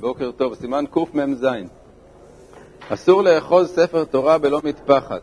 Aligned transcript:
בוקר 0.00 0.30
טוב, 0.30 0.54
סימן 0.54 0.84
קמ"ז. 0.90 1.46
אסור 2.88 3.22
לאחוז 3.22 3.68
ספר 3.68 4.04
תורה 4.04 4.38
בלא 4.38 4.60
מטפחת. 4.64 5.22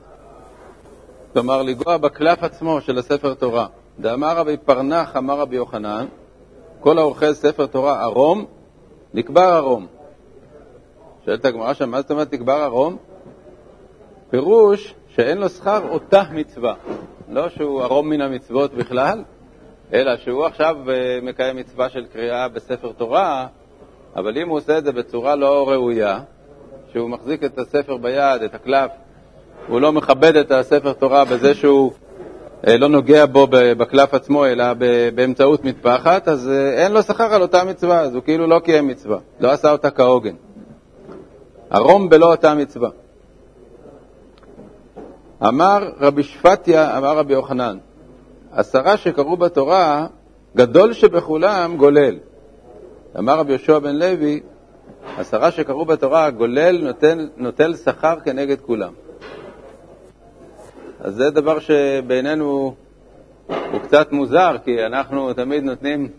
כלומר, 1.34 1.64
לנגוע 1.64 1.98
בקלף 1.98 2.44
עצמו 2.44 2.82
של 2.82 2.98
הספר 2.98 3.34
תורה. 3.34 3.68
דאמר 4.00 4.38
רבי 4.38 4.58
פרנח, 4.58 5.18
אמר 5.18 5.40
רבי 5.40 5.56
יוחנן, 5.56 6.06
כל 6.80 6.98
האוחז 6.98 7.38
ספר 7.38 7.66
תורה 7.66 8.02
ערום, 8.02 8.46
נקבר 9.14 9.42
ערום. 9.42 9.88
שואלת 11.26 11.46
הגמרא 11.46 11.74
שם, 11.74 11.90
מה 11.90 12.02
זאת 12.02 12.12
אומרת 12.12 12.34
נקבר 12.34 12.62
ערום? 12.62 12.98
פירוש 14.30 14.96
שאין 15.08 15.38
לו 15.38 15.50
שכר 15.50 15.90
אותה 15.90 16.24
מצווה. 16.32 16.74
לא 17.30 17.50
שהוא 17.50 17.84
ערום 17.84 18.10
מן 18.10 18.22
המצוות 18.22 18.74
בכלל, 18.74 19.24
אלא 19.94 20.18
שהוא 20.18 20.46
עכשיו 20.46 20.76
אה, 20.90 21.20
מקיים 21.22 21.56
מצווה 21.56 21.90
של 21.90 22.06
קריאה 22.06 22.50
בספר 22.50 22.92
תורה, 22.92 23.48
אבל 24.16 24.38
אם 24.38 24.50
הוא 24.50 24.58
עושה 24.58 24.78
את 24.78 24.84
זה 24.84 24.92
בצורה 24.92 25.36
לא 25.36 25.70
ראויה, 25.70 26.20
שהוא 26.92 27.10
מחזיק 27.10 27.44
את 27.44 27.60
הספר 27.60 27.98
ביד, 27.98 28.42
את 28.42 28.56
הקלף, 28.56 28.92
הוא 29.68 29.82
לא 29.82 29.92
מכבד 29.92 30.36
את 30.36 30.52
הספר 30.52 30.94
תורה 30.94 31.26
בזה 31.26 31.54
שהוא 31.54 31.92
אה, 32.68 32.78
לא 32.78 32.88
נוגע 32.88 33.26
בו 33.26 33.48
בקלף 33.50 34.14
עצמו, 34.14 34.46
אלא 34.46 34.66
באמצעות 35.16 35.66
מטפחת, 35.66 36.28
אז 36.28 36.50
אה, 36.50 36.84
אין 36.84 36.92
לו 36.92 37.04
שכר 37.04 37.34
על 37.34 37.42
אותה 37.42 37.64
מצווה, 37.64 38.00
אז 38.00 38.16
הוא 38.16 38.24
כאילו 38.24 38.48
לא 38.48 38.60
קיים 38.60 38.88
מצווה, 38.88 39.18
לא 39.40 39.52
עשה 39.52 39.72
אותה 39.72 39.90
כהוגן. 39.90 40.36
ערום 41.70 42.10
בלא 42.10 42.32
אותה 42.32 42.56
מצווה. 42.56 42.90
אמר 45.48 45.90
רבי 46.00 46.24
שפטיה, 46.24 46.98
אמר 46.98 47.18
רבי 47.18 47.34
יוחנן, 47.34 47.78
עשרה 48.52 48.98
שקראו 48.98 49.38
בתורה, 49.38 50.08
גדול 50.56 50.94
שבכולם 50.94 51.78
גולל. 51.78 52.16
אמר 53.20 53.40
רבי 53.40 53.52
יהושע 53.52 53.80
בן 53.80 53.96
לוי, 53.96 54.40
עשרה 55.18 55.52
שקראו 55.52 55.86
בתורה, 55.86 56.30
גולל 56.30 56.84
נוטל, 56.84 57.30
נוטל 57.38 57.76
שכר 57.76 58.20
כנגד 58.26 58.62
כולם. 58.62 58.94
אז 61.00 61.16
זה 61.16 61.30
דבר 61.30 61.60
שבעינינו 61.60 62.76
הוא 63.48 63.82
קצת 63.84 64.12
מוזר, 64.12 64.56
כי 64.66 64.86
אנחנו 64.86 65.34
תמיד 65.34 65.64
נותנים 65.64 66.10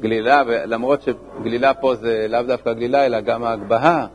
גלילה, 0.00 0.42
למרות 0.46 1.02
שגלילה 1.02 1.74
פה 1.74 1.94
זה 1.94 2.26
לאו 2.28 2.42
דווקא 2.42 2.72
גלילה, 2.72 3.06
אלא 3.06 3.20
גם 3.20 3.44
ההגבהה. 3.44 4.06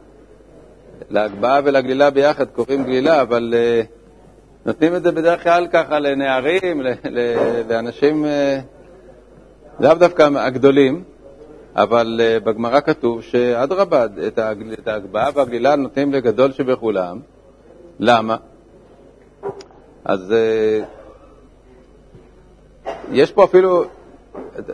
להגבהה 1.09 1.59
ולגלילה 1.63 2.09
ביחד 2.09 2.45
קוראים 2.45 2.83
גלילה, 2.83 3.21
אבל 3.21 3.53
uh, 3.53 3.85
נותנים 4.65 4.95
את 4.95 5.03
זה 5.03 5.11
בדרך 5.11 5.43
כלל 5.43 5.67
ככה 5.71 5.99
לנערים, 5.99 6.81
לאנשים 7.69 8.25
אה, 8.25 8.59
לאו 9.79 9.93
דווקא 9.93 10.29
הגדולים, 10.35 11.03
אבל 11.75 12.21
אה, 12.23 12.39
בגמרא 12.39 12.79
כתוב 12.79 13.21
שאדרבה, 13.21 14.05
את 14.77 14.87
ההגבהה 14.87 15.29
והגלילה 15.35 15.75
נותנים 15.75 16.13
לגדול 16.13 16.51
שבכולם. 16.51 17.19
למה? 17.99 18.37
אז 20.05 20.31
אה, 20.33 20.79
יש 23.11 23.31
פה 23.31 23.43
אפילו, 23.43 23.83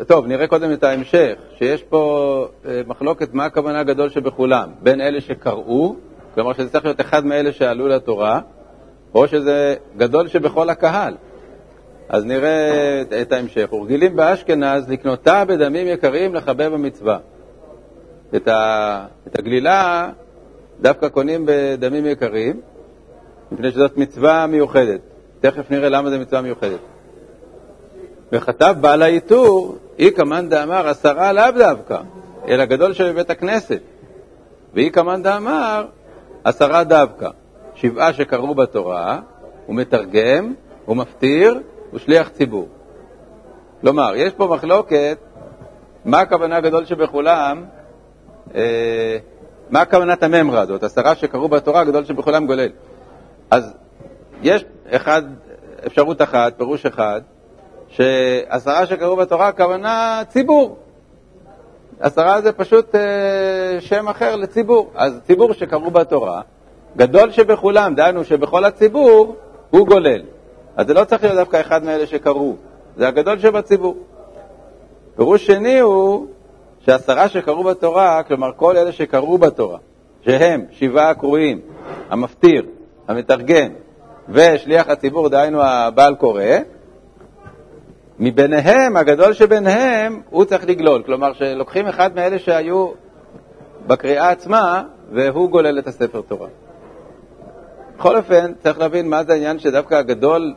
טוב, 0.08 0.26
נראה 0.28 0.48
קודם 0.48 0.74
את 0.74 0.84
ההמשך, 0.84 1.34
שיש 1.58 1.84
פה 1.84 2.48
מחלוקת 2.88 3.34
מה 3.34 3.46
הכוונה 3.46 3.84
גדול 3.84 4.10
שבכולם, 4.10 4.70
בין 4.84 5.02
אלה 5.02 5.22
שקראו, 5.22 5.96
כלומר 6.36 6.54
שזה 6.54 6.70
צריך 6.70 6.86
להיות 6.86 7.02
אחד 7.02 7.26
מאלה 7.26 7.52
שעלו 7.52 7.88
לתורה, 7.88 8.40
או 9.16 9.28
שזה 9.28 9.76
גדול 9.98 10.28
שבכל 10.28 10.70
הקהל. 10.70 11.14
אז 12.10 12.26
נראה 12.26 13.02
את 13.22 13.32
ההמשך. 13.32 13.74
ורגילים 13.74 14.16
באשכנז 14.16 14.90
לקנותה 14.90 15.46
בדמים 15.46 15.88
יקרים 15.88 16.36
לחבב 16.36 16.74
המצווה. 16.74 17.18
את, 18.36 18.48
ה, 18.48 19.06
את 19.28 19.40
הגלילה 19.40 20.10
דווקא 20.82 21.08
קונים 21.08 21.44
בדמים 21.46 22.06
יקרים, 22.06 22.62
מפני 23.52 23.72
שזאת 23.72 23.98
מצווה 23.98 24.48
מיוחדת. 24.48 25.00
תכף 25.40 25.72
נראה 25.72 25.90
למה 25.90 26.10
זו 26.10 26.20
מצווה 26.20 26.42
מיוחדת. 26.42 26.80
וכתב 28.32 28.76
בעל 28.82 29.02
העיטור, 29.02 29.78
אי 30.00 30.12
כמאן 30.12 30.50
דאמר 30.50 30.88
עשרה 30.88 31.34
לאו 31.34 31.52
דווקא, 31.58 31.98
אלא 32.48 32.66
גדול 32.66 32.94
שבבית 32.94 33.30
הכנסת. 33.30 33.82
ואי 34.74 34.92
כמאן 34.92 35.24
דאמר 35.24 35.86
עשרה 36.44 36.84
דווקא. 36.84 37.30
שבעה 37.76 38.14
שקראו 38.14 38.56
בתורה, 38.56 39.20
הוא 39.66 39.76
מתרגם, 39.76 40.54
הוא 40.86 40.98
מפטיר, 40.98 41.60
הוא 41.92 42.00
שליח 42.00 42.30
ציבור. 42.30 42.68
כלומר, 43.82 44.16
יש 44.16 44.34
פה 44.34 44.48
מחלוקת 44.48 45.18
מה 46.06 46.20
הכוונה 46.20 46.58
הגדול 46.58 46.86
שבכולם, 46.86 47.66
אה, 48.56 49.18
מה 49.70 49.82
הכוונת 49.82 50.24
הממרה 50.24 50.62
הזאת, 50.62 50.84
עשרה 50.84 51.16
שקראו 51.16 51.50
בתורה, 51.50 51.82
הגדול 51.82 52.06
שבכולם 52.06 52.48
גולל. 52.48 52.70
אז 53.52 53.74
יש 54.42 54.66
אחד, 54.92 55.22
אפשרות 55.88 56.22
אחת, 56.22 56.58
פירוש 56.58 56.86
אחד, 56.86 57.22
שעשרה 57.90 58.86
שקראו 58.86 59.16
בתורה, 59.16 59.48
הכוונה 59.48 60.22
ציבור. 60.28 60.78
עשרה 62.00 62.42
זה 62.42 62.52
פשוט 62.52 62.96
אה, 62.96 63.82
שם 63.82 64.08
אחר 64.08 64.36
לציבור. 64.36 64.92
אז 64.96 65.20
ציבור 65.28 65.54
שקראו 65.54 65.92
בתורה, 65.92 66.42
גדול 66.98 67.32
שבכולם, 67.32 67.96
דהיינו 67.96 68.24
שבכל 68.24 68.66
הציבור, 68.66 69.36
הוא 69.70 69.88
גולל. 69.88 70.22
אז 70.80 70.88
זה 70.88 70.94
לא 70.94 71.04
צריך 71.04 71.24
להיות 71.24 71.36
דווקא 71.36 71.62
אחד 71.62 71.84
מאלה 71.84 72.08
שקראו, 72.08 72.56
זה 72.98 73.08
הגדול 73.08 73.40
שבציבור. 73.40 73.98
פירוש 75.16 75.46
שני 75.48 75.80
הוא 75.80 76.28
שעשרה 76.80 77.30
שקראו 77.30 77.64
בתורה, 77.64 78.24
כלומר 78.24 78.52
כל 78.56 78.78
אלה 78.78 78.92
שקראו 78.92 79.38
בתורה, 79.38 79.78
שהם 80.22 80.66
שבעה 80.72 81.10
הקרואים, 81.10 81.60
המפטיר, 82.10 82.66
המתרגם 83.08 83.72
ושליח 84.30 84.90
הציבור, 84.90 85.30
דהיינו 85.30 85.62
הבעל 85.64 86.16
קורא, 86.16 86.44
מביניהם, 88.20 88.98
הגדול 88.98 89.34
שביניהם, 89.34 90.22
הוא 90.30 90.46
צריך 90.46 90.68
לגלול. 90.68 91.04
כלומר, 91.04 91.34
שלוקחים 91.34 91.88
אחד 91.88 92.16
מאלה 92.16 92.40
שהיו 92.40 92.88
בקריאה 93.88 94.30
עצמה, 94.30 94.84
והוא 95.12 95.50
גולל 95.50 95.80
את 95.80 95.88
הספר 95.88 96.22
תורה. 96.22 96.48
בכל 97.98 98.18
אופן, 98.18 98.52
צריך 98.64 98.80
להבין 98.80 99.10
מה 99.10 99.24
זה 99.24 99.34
העניין 99.34 99.60
שדווקא 99.60 99.96
הגדול, 99.96 100.54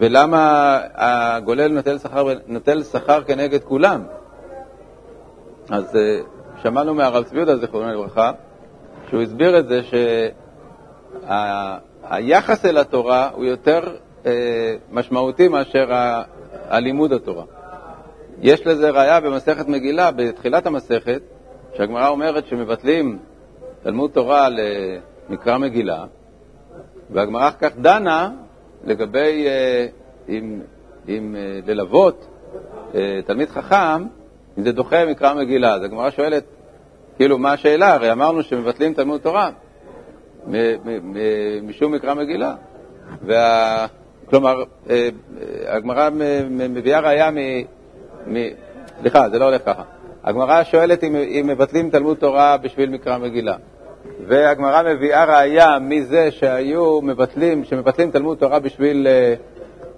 ולמה 0.00 0.78
הגולל 0.94 1.68
נוטל 1.72 1.98
שכר, 1.98 2.28
נוטל 2.46 2.82
שכר 2.82 3.22
כנגד 3.22 3.64
כולם. 3.64 4.02
אז 5.70 5.96
אה, 5.96 6.20
שמענו 6.62 6.94
מהרב 6.94 7.24
צבי 7.24 7.36
יהודה, 7.36 7.56
זיכרונו 7.56 7.92
לברכה, 7.92 8.32
שהוא 9.08 9.22
הסביר 9.22 9.58
את 9.58 9.68
זה 9.68 9.80
שהיחס 11.22 12.62
שה, 12.62 12.68
אל 12.68 12.78
התורה 12.78 13.30
הוא 13.32 13.44
יותר 13.44 13.80
אה, 14.26 14.74
משמעותי 14.90 15.48
מאשר 15.48 15.86
הלימוד 16.68 17.12
התורה. 17.12 17.44
יש 18.40 18.66
לזה 18.66 18.90
ראיה 18.90 19.20
במסכת 19.20 19.68
מגילה, 19.68 20.10
בתחילת 20.10 20.66
המסכת, 20.66 21.22
שהגמרא 21.76 22.08
אומרת 22.08 22.46
שמבטלים 22.46 23.18
תלמוד 23.82 24.10
תורה 24.10 24.48
מקרא 25.28 25.58
מגילה, 25.58 26.04
והגמרא 27.10 27.50
כך 27.60 27.70
דנה 27.76 28.30
לגבי 28.86 29.46
אה, 29.46 29.86
אם, 30.28 30.60
אם 31.08 31.36
אה, 31.38 31.58
ללוות 31.66 32.26
אה, 32.94 33.20
תלמיד 33.26 33.48
חכם, 33.48 34.02
אם 34.58 34.62
זה 34.64 34.72
דוחה 34.72 35.06
מקרא 35.06 35.34
מגילה. 35.34 35.74
אז 35.74 35.82
הגמרא 35.82 36.10
שואלת, 36.10 36.44
כאילו, 37.16 37.38
מה 37.38 37.52
השאלה? 37.52 37.94
הרי 37.94 38.12
אמרנו 38.12 38.42
שמבטלים 38.42 38.94
תלמוד 38.94 39.20
תורה 39.20 39.50
משום 41.62 41.92
מקרא 41.92 42.14
מגילה. 42.14 42.54
וה... 43.22 43.86
כלומר, 44.30 44.62
הגמרא 45.66 46.10
מביאה 46.50 47.00
ראיה 47.00 47.30
מ... 47.30 47.36
מ... 48.26 48.36
סליחה, 49.00 49.28
זה 49.30 49.38
לא 49.38 49.44
הולך 49.44 49.62
ככה. 49.66 49.82
הגמרא 50.24 50.64
שואלת 50.64 51.04
אם, 51.04 51.16
אם 51.16 51.46
מבטלים 51.46 51.90
תלמוד 51.90 52.16
תורה 52.16 52.56
בשביל 52.56 52.90
מקרא 52.90 53.18
מגילה. 53.18 53.56
והגמרא 54.26 54.82
מביאה 54.82 55.24
ראיה 55.24 55.78
מזה 55.78 56.30
שהיו 56.30 57.00
מבטלים, 57.02 57.64
שמבטלים 57.64 58.10
תלמוד 58.10 58.38
תורה 58.38 58.58
בשביל, 58.58 59.06
אה, 59.06 59.34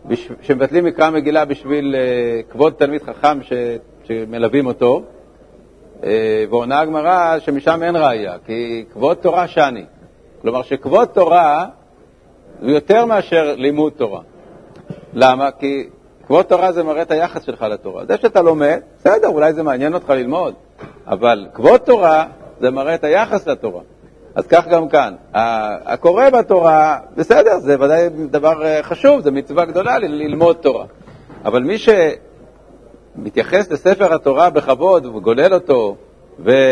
בש, 0.04 0.28
שמבטלים 0.42 0.84
מקרא 0.84 1.10
מגילה 1.10 1.44
בשביל 1.44 1.94
אה, 1.98 2.42
כבוד 2.50 2.72
תלמיד 2.72 3.02
חכם 3.02 3.42
ש, 3.42 3.52
שמלווים 4.04 4.66
אותו, 4.66 5.02
אה, 6.04 6.44
ועונה 6.50 6.80
הגמרא 6.80 7.38
שמשם 7.38 7.82
אין 7.82 7.96
ראיה, 7.96 8.34
כי 8.46 8.84
כבוד 8.92 9.16
תורה 9.16 9.48
שני. 9.48 9.84
כלומר 10.42 10.62
שכבוד 10.62 11.08
תורה 11.08 11.66
הוא 12.60 12.70
יותר 12.70 13.04
מאשר 13.04 13.54
לימוד 13.56 13.92
תורה. 13.96 14.20
למה? 15.12 15.50
כי 15.50 15.88
כבוד 16.26 16.44
תורה 16.44 16.72
זה 16.72 16.82
מראה 16.82 17.02
את 17.02 17.10
היחס 17.10 17.42
שלך 17.42 17.62
לתורה. 17.62 18.04
זה 18.04 18.16
שאתה 18.16 18.42
לומד, 18.42 18.80
בסדר, 18.98 19.28
אולי 19.28 19.52
זה 19.52 19.62
מעניין 19.62 19.94
אותך 19.94 20.10
ללמוד, 20.10 20.54
אבל 21.06 21.46
כבוד 21.54 21.80
תורה 21.80 22.24
זה 22.60 22.70
מראה 22.70 22.94
את 22.94 23.04
היחס 23.04 23.46
לתורה. 23.46 23.82
אז 24.38 24.46
כך 24.46 24.68
גם 24.68 24.88
כאן. 24.88 25.14
הקורא 25.34 26.30
בתורה, 26.30 26.98
בסדר, 27.16 27.58
זה 27.58 27.80
ודאי 27.80 28.08
דבר 28.08 28.64
אה, 28.64 28.82
חשוב, 28.82 29.20
זו 29.20 29.32
מצווה 29.32 29.64
גדולה 29.64 29.98
ללמוד 29.98 30.56
תורה. 30.56 30.84
אבל 31.44 31.62
מי 31.62 31.76
שמתייחס 31.78 33.70
לספר 33.70 34.14
התורה 34.14 34.50
בכבוד 34.50 35.06
וגולל 35.06 35.54
אותו 35.54 35.96
ומראה 36.38 36.66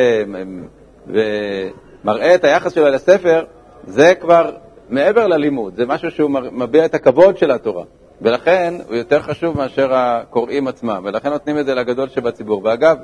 את 2.35 2.45
היחס 2.45 2.73
שלו 2.73 2.89
לספר, 2.89 3.45
זה 3.87 4.15
כבר 4.15 4.51
מעבר 4.89 5.27
ללימוד, 5.27 5.77
זה 5.77 5.87
משהו 5.87 6.11
שהוא 6.11 6.31
מביע 6.31 6.85
את 6.85 6.95
הכבוד 6.95 7.39
של 7.39 7.51
התורה. 7.51 7.85
ולכן 8.23 8.75
הוא 8.89 8.97
יותר 8.97 9.21
חשוב 9.21 9.57
מאשר 9.57 9.95
הקוראים 9.95 10.69
עצמם, 10.69 11.01
ולכן 11.05 11.29
נותנים 11.29 11.59
את 11.59 11.67
זה 11.67 11.75
לגדול 11.75 12.09
שבציבור. 12.09 12.61
ואגב, 12.65 12.97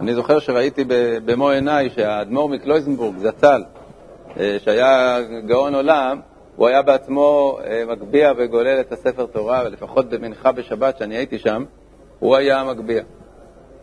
אני 0.00 0.14
זוכר 0.14 0.38
שראיתי 0.38 0.84
במו 1.24 1.50
עיניי 1.50 1.90
שהאדמו"ר 1.90 2.48
מקלויזנבורג, 2.48 3.18
זצ"ל, 3.18 3.62
שהיה 4.36 5.20
גאון 5.46 5.74
עולם, 5.74 6.20
הוא 6.56 6.68
היה 6.68 6.82
בעצמו 6.82 7.58
אה, 7.64 7.84
מגביה 7.88 8.32
וגולל 8.36 8.80
את 8.80 8.92
הספר 8.92 9.26
תורה, 9.26 9.62
ולפחות 9.66 10.08
במנחה 10.08 10.52
בשבת, 10.52 10.98
שאני 10.98 11.16
הייתי 11.16 11.38
שם, 11.38 11.64
הוא 12.18 12.36
היה 12.36 12.64
מגביה. 12.64 13.02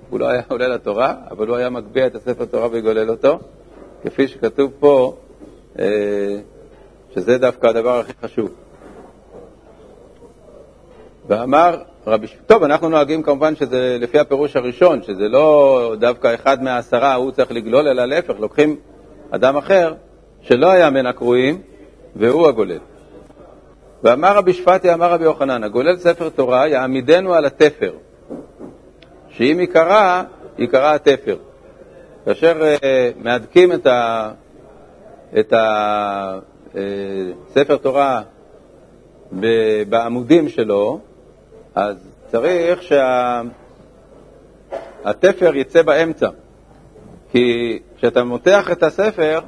הוא 0.09 0.19
לא 0.19 0.29
היה 0.29 0.41
עולה 0.47 0.67
לתורה, 0.67 1.13
אבל 1.31 1.47
הוא 1.47 1.55
היה 1.55 1.69
מגביה 1.69 2.07
את 2.07 2.15
הספר 2.15 2.45
תורה 2.45 2.67
וגולל 2.71 3.09
אותו, 3.09 3.39
כפי 4.03 4.27
שכתוב 4.27 4.71
פה, 4.79 5.15
אה, 5.79 5.85
שזה 7.13 7.37
דווקא 7.37 7.67
הדבר 7.67 7.99
הכי 7.99 8.13
חשוב. 8.23 8.51
ואמר 11.27 11.81
רבי... 12.07 12.27
טוב, 12.45 12.63
אנחנו 12.63 12.89
נוהגים 12.89 13.23
כמובן 13.23 13.55
שזה 13.55 13.97
לפי 14.01 14.19
הפירוש 14.19 14.55
הראשון, 14.55 15.03
שזה 15.03 15.27
לא 15.29 15.95
דווקא 15.99 16.35
אחד 16.35 16.63
מהעשרה 16.63 17.13
הוא 17.13 17.31
צריך 17.31 17.51
לגלול, 17.51 17.87
אלא 17.87 18.05
להפך, 18.05 18.33
לוקחים 18.39 18.75
אדם 19.31 19.57
אחר 19.57 19.93
שלא 20.45 20.71
היה 20.71 20.89
מן 20.89 21.05
הקרואים, 21.05 21.61
והוא 22.15 22.47
הגולל. 22.47 22.79
ואמר 24.03 24.37
רבי 24.37 24.53
שפטי, 24.53 24.93
אמר 24.93 25.11
רבי 25.11 25.23
יוחנן, 25.23 25.63
הגולל 25.63 25.97
ספר 25.97 26.29
תורה 26.29 26.67
יעמידנו 26.67 27.33
על 27.33 27.45
התפר, 27.45 27.93
שאם 29.29 29.57
ייקרא, 29.59 30.23
ייקרא 30.57 30.95
התפר. 30.95 31.37
כאשר 32.25 32.61
uh, 32.61 32.63
מהדקים 33.23 33.71
את, 35.39 35.53
הספר 35.53 37.73
אה, 37.73 37.77
תורה 37.77 38.21
בעמודים 39.89 40.49
שלו, 40.49 40.99
אז 41.75 41.95
צריך 42.31 42.83
שהתפר 42.83 43.01
שה... 45.51 45.55
יצא 45.55 45.81
באמצע. 45.81 46.29
כי 47.31 47.79
כשאתה 47.97 48.23
מותח 48.23 48.71
את 48.71 48.83
הספר, 48.83 49.39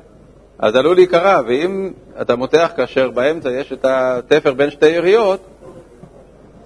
אז 0.59 0.75
עלול 0.75 0.95
להיקרע, 0.95 1.41
ואם 1.47 1.91
אתה 2.21 2.35
מותח 2.35 2.71
כאשר 2.75 3.09
באמצע 3.09 3.51
יש 3.51 3.73
את 3.73 3.85
התפר 3.85 4.53
בין 4.53 4.69
שתי 4.69 4.89
יריות, 4.89 5.39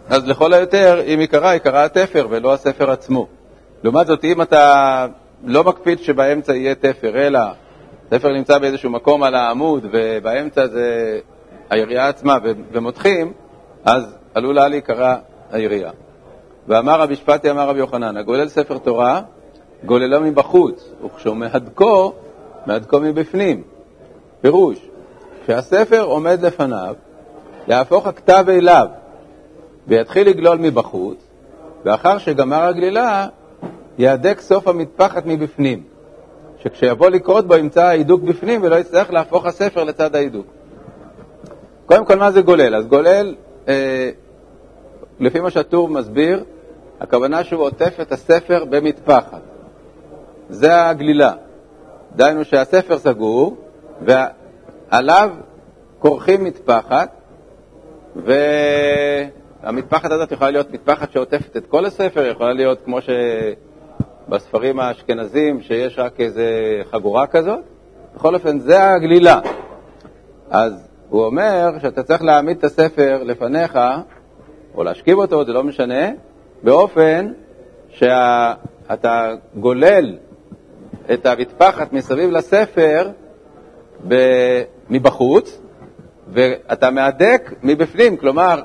אז 0.10 0.28
לכל 0.28 0.54
היותר, 0.54 1.02
אם 1.14 1.22
ייקרע, 1.22 1.54
ייקרע 1.54 1.84
התפר 1.84 2.28
ולא 2.30 2.54
הספר 2.54 2.92
עצמו. 2.92 3.28
לעומת 3.84 4.08
זאת, 4.08 4.24
אם 4.24 4.42
אתה 4.42 5.08
לא 5.44 5.64
מקפיד 5.64 6.00
שבאמצע 6.00 6.56
יהיה 6.56 6.76
תפר, 6.76 7.28
אלא 7.28 7.40
תפר 8.10 8.34
נמצא 8.34 8.58
באיזשהו 8.58 8.90
מקום 8.90 9.24
על 9.24 9.36
העמוד 9.36 9.86
ובאמצע 9.92 10.68
זה 10.68 11.20
הירייה 11.70 12.08
עצמה 12.08 12.38
ומותחים, 12.72 13.34
אז 13.86 14.16
עלולה 14.34 14.68
להיקרע 14.68 15.16
הירייה. 15.52 15.92
ואמר 16.68 17.02
רבי 17.02 17.16
שפטי, 17.16 17.52
אמר 17.52 17.70
רבי 17.70 17.80
יוחנן, 17.80 18.18
הגולל 18.18 18.48
ספר 18.48 18.78
תורה, 18.78 19.22
גוללו 19.86 20.22
מבחוץ, 20.22 20.92
וכשהוא 21.06 21.36
מהדקו, 21.36 22.14
מהדקו 22.66 23.00
מבפנים. 23.00 23.64
פירוש, 24.42 24.90
כשהספר 25.44 26.02
עומד 26.02 26.42
לפניו, 26.42 26.96
יהפוך 27.68 28.08
הכתב 28.08 28.46
אליו 28.50 28.88
ויתחיל 29.88 30.30
לגלול 30.30 30.58
מבחוץ, 30.58 31.18
ואחר 31.86 32.18
שגמר 32.18 32.64
הגלילה, 32.64 33.28
יהדק 33.98 34.40
סוף 34.40 34.68
המטפחת 34.68 35.24
מבפנים, 35.26 35.84
שכשיבוא 36.60 37.10
לקרות 37.10 37.48
בו 37.48 37.56
ימצא 37.56 37.84
ההידוק 37.84 38.22
בפנים 38.22 38.64
ולא 38.64 38.76
יצטרך 38.76 39.12
להפוך 39.12 39.46
הספר 39.46 39.84
לצד 39.84 40.16
ההידוק. 40.16 40.46
קודם 41.86 42.06
כל, 42.06 42.16
מה 42.16 42.32
זה 42.32 42.42
גולל? 42.42 42.76
אז 42.76 42.88
גולל, 42.88 43.36
אה, 43.68 44.10
לפי 45.20 45.40
מה 45.40 45.52
שהטור 45.52 45.90
מסביר, 45.90 46.44
הכוונה 47.00 47.44
שהוא 47.44 47.64
עוטף 47.64 47.94
את 48.02 48.12
הספר 48.12 48.66
במטפחת. 48.70 49.42
זה 50.50 50.86
הגלילה. 50.86 51.34
דהיינו 52.16 52.46
שהספר 52.46 52.98
סגור, 52.98 53.58
ועליו 54.06 55.30
כורכים 56.00 56.44
מטפחת, 56.44 57.10
והמטפחת 59.64 60.12
הזאת 60.12 60.32
יכולה 60.32 60.52
להיות 60.52 60.72
מטפחת 60.72 61.12
שעוטפת 61.12 61.58
את 61.58 61.66
כל 61.66 61.86
הספר, 61.86 62.26
יכולה 62.26 62.54
להיות 62.54 62.82
כמו 62.86 62.98
שבספרים 64.28 64.80
האשכנזים, 64.80 65.62
שיש 65.62 66.00
רק 66.00 66.20
איזו 66.20 66.42
חגורה 66.92 67.28
כזאת. 67.28 67.60
בכל 68.16 68.36
אופן, 68.36 68.60
זה 68.60 68.84
הגלילה. 68.84 69.40
אז 70.50 70.88
הוא 71.10 71.26
אומר 71.26 71.72
שאתה 71.82 72.04
צריך 72.04 72.24
להעמיד 72.24 72.58
את 72.58 72.64
הספר 72.64 73.24
לפניך, 73.24 73.80
או 74.76 74.84
להשכיב 74.84 75.18
אותו, 75.18 75.46
זה 75.46 75.54
לא 75.54 75.64
משנה, 75.64 76.10
באופן 76.64 77.32
שאתה 77.90 79.34
גולל 79.56 80.18
את 81.14 81.26
המטפחת 81.26 81.94
מסביב 81.94 82.32
לספר 82.32 83.10
מבחוץ, 84.90 85.62
ואתה 86.34 86.90
מהדק 86.90 87.54
מבפנים, 87.64 88.18
כלומר, 88.18 88.62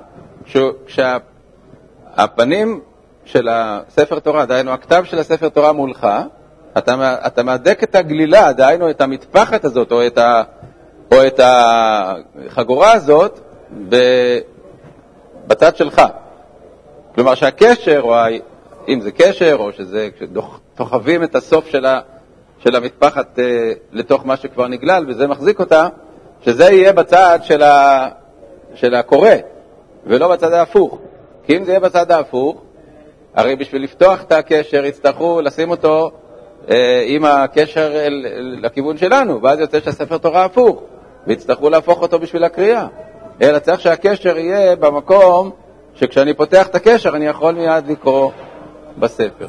כשהפנים 0.87 2.81
של 3.25 3.49
הספר 3.51 4.19
תורה, 4.19 4.47
דהיינו 4.47 4.71
הכתב 4.71 5.05
של 5.05 5.19
הספר 5.19 5.49
תורה 5.49 5.73
מולך, 5.73 6.09
אתה, 6.79 7.17
אתה 7.27 7.43
מהדק 7.43 7.83
את 7.83 7.95
הגלילה, 7.95 8.53
דהיינו 8.53 8.91
את 8.91 9.01
המטפחת 9.01 9.65
הזאת, 9.65 9.93
או 9.93 10.07
את, 10.07 10.19
ה, 10.19 10.43
או 11.13 11.27
את 11.27 11.41
החגורה 11.43 12.93
הזאת, 12.93 13.41
ב, 13.89 13.97
בצד 15.47 15.77
שלך. 15.77 16.03
כלומר 17.15 17.35
שהקשר, 17.35 18.01
או 18.03 18.15
ה, 18.15 18.27
אם 18.89 19.01
זה 19.01 19.13
קשר, 19.13 19.57
או 19.59 19.73
שזה, 19.73 20.09
כשדוחבים 20.17 21.23
את 21.23 21.35
הסוף 21.35 21.67
של, 21.67 21.87
ה, 21.87 22.01
של 22.67 22.77
המטפחת 22.77 23.39
אה, 23.39 23.73
לתוך 23.93 24.27
מה 24.27 24.37
שכבר 24.37 24.69
נגלל, 24.69 25.05
וזה 25.09 25.27
מחזיק 25.27 25.61
אותה, 25.61 25.89
שזה 26.45 26.65
יהיה 26.65 26.93
בצד 26.93 27.39
של, 27.43 27.63
ה, 27.63 28.09
של 28.75 28.95
הקורא, 28.95 29.31
ולא 30.07 30.33
בצד 30.33 30.53
ההפוך. 30.53 30.99
כי 31.45 31.57
אם 31.57 31.65
זה 31.65 31.71
יהיה 31.71 31.81
בצד 31.81 32.11
ההפוך, 32.11 32.63
הרי 33.35 33.57
בשביל 33.57 33.83
לפתוח 33.83 34.23
את 34.23 34.33
הקשר 34.33 34.85
יצטרכו 34.85 35.41
לשים 35.41 35.71
אותו 35.71 36.11
אה, 36.71 37.05
עם 37.07 37.25
הקשר 37.25 37.87
אל, 37.95 38.27
אל, 38.27 38.59
לכיוון 38.63 38.97
שלנו, 38.97 39.43
ואז 39.43 39.59
יוצא 39.61 39.81
שהספר 39.81 40.19
תורה 40.19 40.45
הפוך, 40.45 40.83
ויצטרכו 41.27 41.71
להפוך 41.71 42.03
אותו 42.03 42.19
בשביל 42.19 42.45
הקריאה. 42.45 42.87
אלא 43.43 43.59
צריך 43.59 43.81
שהקשר 43.81 44.39
יהיה 44.39 44.77
במקום 44.77 45.51
שכשאני 45.95 46.35
פותח 46.35 46.67
את 46.67 46.75
הקשר 46.75 47.17
אני 47.17 47.27
יכול 47.27 47.55
מיד 47.55 47.87
לקרוא 47.89 48.31
בספר. 48.99 49.47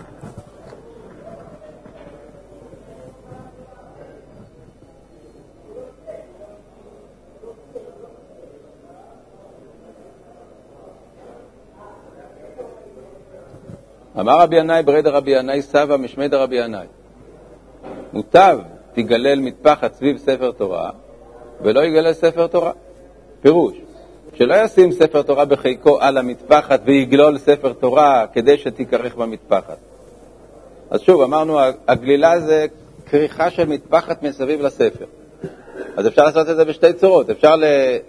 אמר 14.19 14.39
רבי 14.39 14.55
ינאי 14.55 14.83
ברד 14.83 15.07
רבי 15.07 15.31
ינאי 15.31 15.61
סבא 15.61 15.97
משמד 15.97 16.33
רבי 16.33 16.55
ינאי 16.55 16.87
מוטב 18.13 18.59
תגלל 18.93 19.39
מטפחת 19.39 19.93
סביב 19.93 20.17
ספר 20.17 20.51
תורה 20.51 20.89
ולא 21.61 21.85
יגלל 21.85 22.13
ספר 22.13 22.47
תורה. 22.47 22.71
פירוש, 23.41 23.73
שלא 24.33 24.55
ישים 24.63 24.91
ספר 24.91 25.21
תורה 25.21 25.45
בחיקו 25.45 26.01
על 26.01 26.17
המטפחת 26.17 26.81
ויגלול 26.85 27.37
ספר 27.37 27.73
תורה 27.73 28.25
כדי 28.33 28.57
שתיכרך 28.57 29.15
במטפחת. 29.15 29.77
אז 30.89 31.01
שוב, 31.01 31.21
אמרנו, 31.21 31.59
הגלילה 31.87 32.39
זה 32.39 32.65
כריכה 33.05 33.49
של 33.51 33.67
מטפחת 33.67 34.23
מסביב 34.23 34.61
לספר. 34.61 35.05
אז 35.97 36.07
אפשר 36.07 36.23
לעשות 36.25 36.49
את 36.49 36.55
זה 36.55 36.65
בשתי 36.65 36.93
צורות. 36.93 37.29
אפשר 37.29 37.55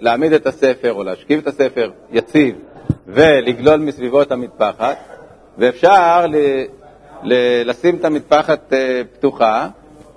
להעמיד 0.00 0.32
את 0.32 0.46
הספר 0.46 0.92
או 0.92 1.04
להשכיב 1.04 1.38
את 1.38 1.46
הספר 1.46 1.90
יציב 2.10 2.56
ולגלול 3.06 3.80
מסביבו 3.80 4.22
את 4.22 4.32
המטפחת, 4.32 4.96
ואפשר 5.58 6.26
ל, 6.26 6.36
ל, 7.22 7.34
לשים 7.70 7.96
את 7.96 8.04
המטפחת 8.04 8.72
אה, 8.72 9.02
פתוחה 9.12 9.68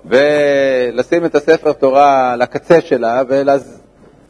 ולשים 0.04 1.24
את 1.24 1.34
הספר 1.34 1.72
תורה 1.72 2.36
לקצה 2.36 2.80
שלה 2.80 3.22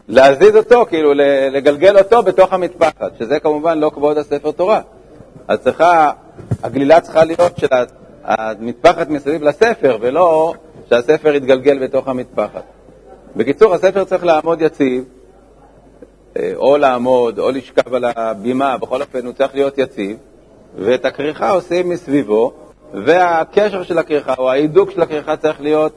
ולהזיז 0.08 0.56
אותו, 0.56 0.86
כאילו 0.86 1.12
לגלגל 1.52 1.98
אותו 1.98 2.22
בתוך 2.22 2.52
המטפחת, 2.52 3.12
שזה 3.18 3.40
כמובן 3.40 3.78
לא 3.78 3.90
כבוד 3.94 4.18
הספר 4.18 4.50
תורה. 4.50 4.80
אז 5.48 5.58
צריכה, 5.58 6.10
הגלילה 6.62 7.00
צריכה 7.00 7.24
להיות 7.24 7.58
של 7.58 7.66
המטפחת 8.24 9.08
מסביב 9.08 9.42
לספר, 9.42 9.98
ולא 10.00 10.54
שהספר 10.88 11.34
יתגלגל 11.34 11.78
בתוך 11.78 12.08
המטפחת. 12.08 12.64
בקיצור, 13.36 13.74
הספר 13.74 14.04
צריך 14.04 14.24
לעמוד 14.24 14.62
יציב, 14.62 15.04
אה, 16.36 16.52
או 16.56 16.76
לעמוד, 16.76 17.38
או 17.38 17.50
לשכב 17.50 17.94
על 17.94 18.04
הבימה, 18.16 18.78
בכל 18.78 19.02
אופן 19.02 19.26
הוא 19.26 19.32
צריך 19.32 19.54
להיות 19.54 19.78
יציב, 19.78 20.16
ואת 20.76 21.04
הכריכה 21.04 21.50
עושים 21.50 21.88
מסביבו, 21.88 22.52
והקשר 22.92 23.82
של 23.82 23.98
הכריכה, 23.98 24.34
או 24.38 24.50
ההידוק 24.50 24.90
של 24.90 25.02
הכריכה 25.02 25.36
צריך 25.36 25.60
להיות 25.60 25.92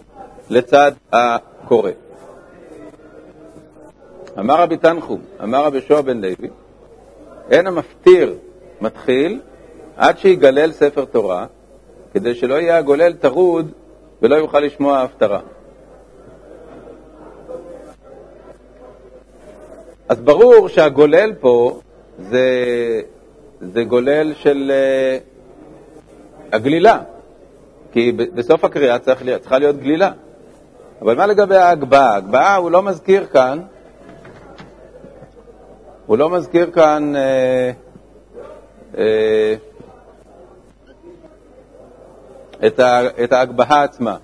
לצד 0.50 0.92
הקורא. 1.14 1.92
אמר 4.40 4.62
רבי 4.62 4.78
תנחום, 4.78 5.22
אמר 5.44 5.66
רבי 5.66 5.82
שועה 5.82 6.02
בן 6.02 6.22
לוי, 6.22 6.50
אין 7.52 7.68
המפטיר 7.68 8.36
מתחיל 8.82 9.40
עד 9.98 10.18
שיגלל 10.18 10.72
ספר 10.72 11.06
תורה, 11.06 11.46
כדי 12.14 12.36
שלא 12.36 12.56
יהיה 12.56 12.78
הגולל 12.78 13.14
טרוד 13.14 13.72
ולא 14.22 14.36
יוכל 14.36 14.60
לשמוע 14.60 14.98
ההפטרה. 14.98 15.40
אז 20.10 20.22
ברור 20.22 20.70
שהגולל 20.70 21.34
פה 21.34 21.80
זה, 22.20 22.46
זה 23.74 23.84
גולל 23.84 24.34
של 24.34 24.72
uh, 24.72 26.56
הגלילה, 26.56 27.00
כי 27.92 28.12
בסוף 28.12 28.64
הקריאה 28.64 29.00
צריך, 29.00 29.24
צריכה 29.42 29.58
להיות 29.58 29.80
גלילה. 29.80 30.12
אבל 31.02 31.16
מה 31.16 31.26
לגבי 31.26 31.56
ההגבהה? 31.56 32.14
ההגבהה 32.14 32.56
הוא 32.56 32.72
לא 32.72 32.84
מזכיר 32.84 33.26
כאן, 33.26 33.60
הוא 36.06 36.18
לא 36.18 36.30
מזכיר 36.30 36.72
כאן 36.72 37.14
אה, 37.16 37.72
אה, 38.98 39.56
את 43.24 43.32
ההגבהה 43.32 43.84
עצמה. 43.84 44.18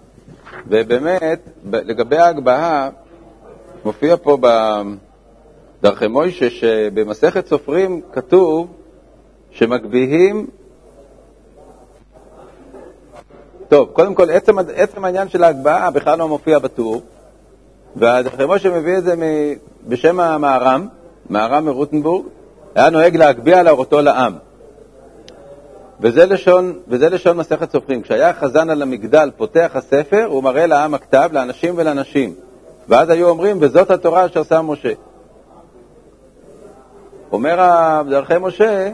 ובאמת, 0.68 1.50
לגבי 1.72 2.18
ההגבהה, 2.18 2.90
מופיע 3.86 4.16
פה 4.18 4.38
בדרכי 5.82 6.08
מוישה 6.08 6.50
שבמסכת 6.50 7.48
סופרים 7.48 8.02
כתוב 8.12 8.81
שמגביהים 9.52 10.48
טוב, 13.70 13.90
קודם 13.94 14.16
כל, 14.16 14.30
עצם, 14.30 14.60
עצם 14.60 15.06
העניין 15.06 15.30
של 15.30 15.44
ההגבהה 15.44 15.92
בכלל 15.92 16.20
לא 16.20 16.28
מופיע 16.28 16.60
בטור, 16.60 17.02
משה 18.48 18.70
מביא 18.70 18.98
את 18.98 19.04
זה 19.04 19.16
בשם 19.88 20.20
המהר"ם, 20.20 20.88
מהר"ם 21.30 21.66
מרוטנבורג, 21.66 22.26
היה 22.76 22.90
נוהג 22.90 23.18
להגביה 23.18 23.64
להוראתו 23.64 24.02
לעם. 24.02 24.34
וזה 26.02 26.26
לשון, 26.26 26.80
וזה 26.88 27.10
לשון 27.10 27.38
מסכת 27.38 27.72
סופרים. 27.72 28.02
כשהיה 28.02 28.30
החזן 28.30 28.70
על 28.70 28.82
המגדל 28.82 29.32
פותח 29.38 29.72
הספר, 29.74 30.26
הוא 30.30 30.44
מראה 30.44 30.66
לעם 30.66 30.94
הכתב, 30.94 31.30
לאנשים 31.34 31.74
ולנשים. 31.78 32.34
ואז 32.88 33.10
היו 33.10 33.30
אומרים, 33.30 33.58
וזאת 33.62 33.92
התורה 33.92 34.26
אשר 34.26 34.44
שם 34.44 34.66
משה. 34.68 34.94
אומר 37.32 37.56
דרכי 38.10 38.34
משה, 38.42 38.92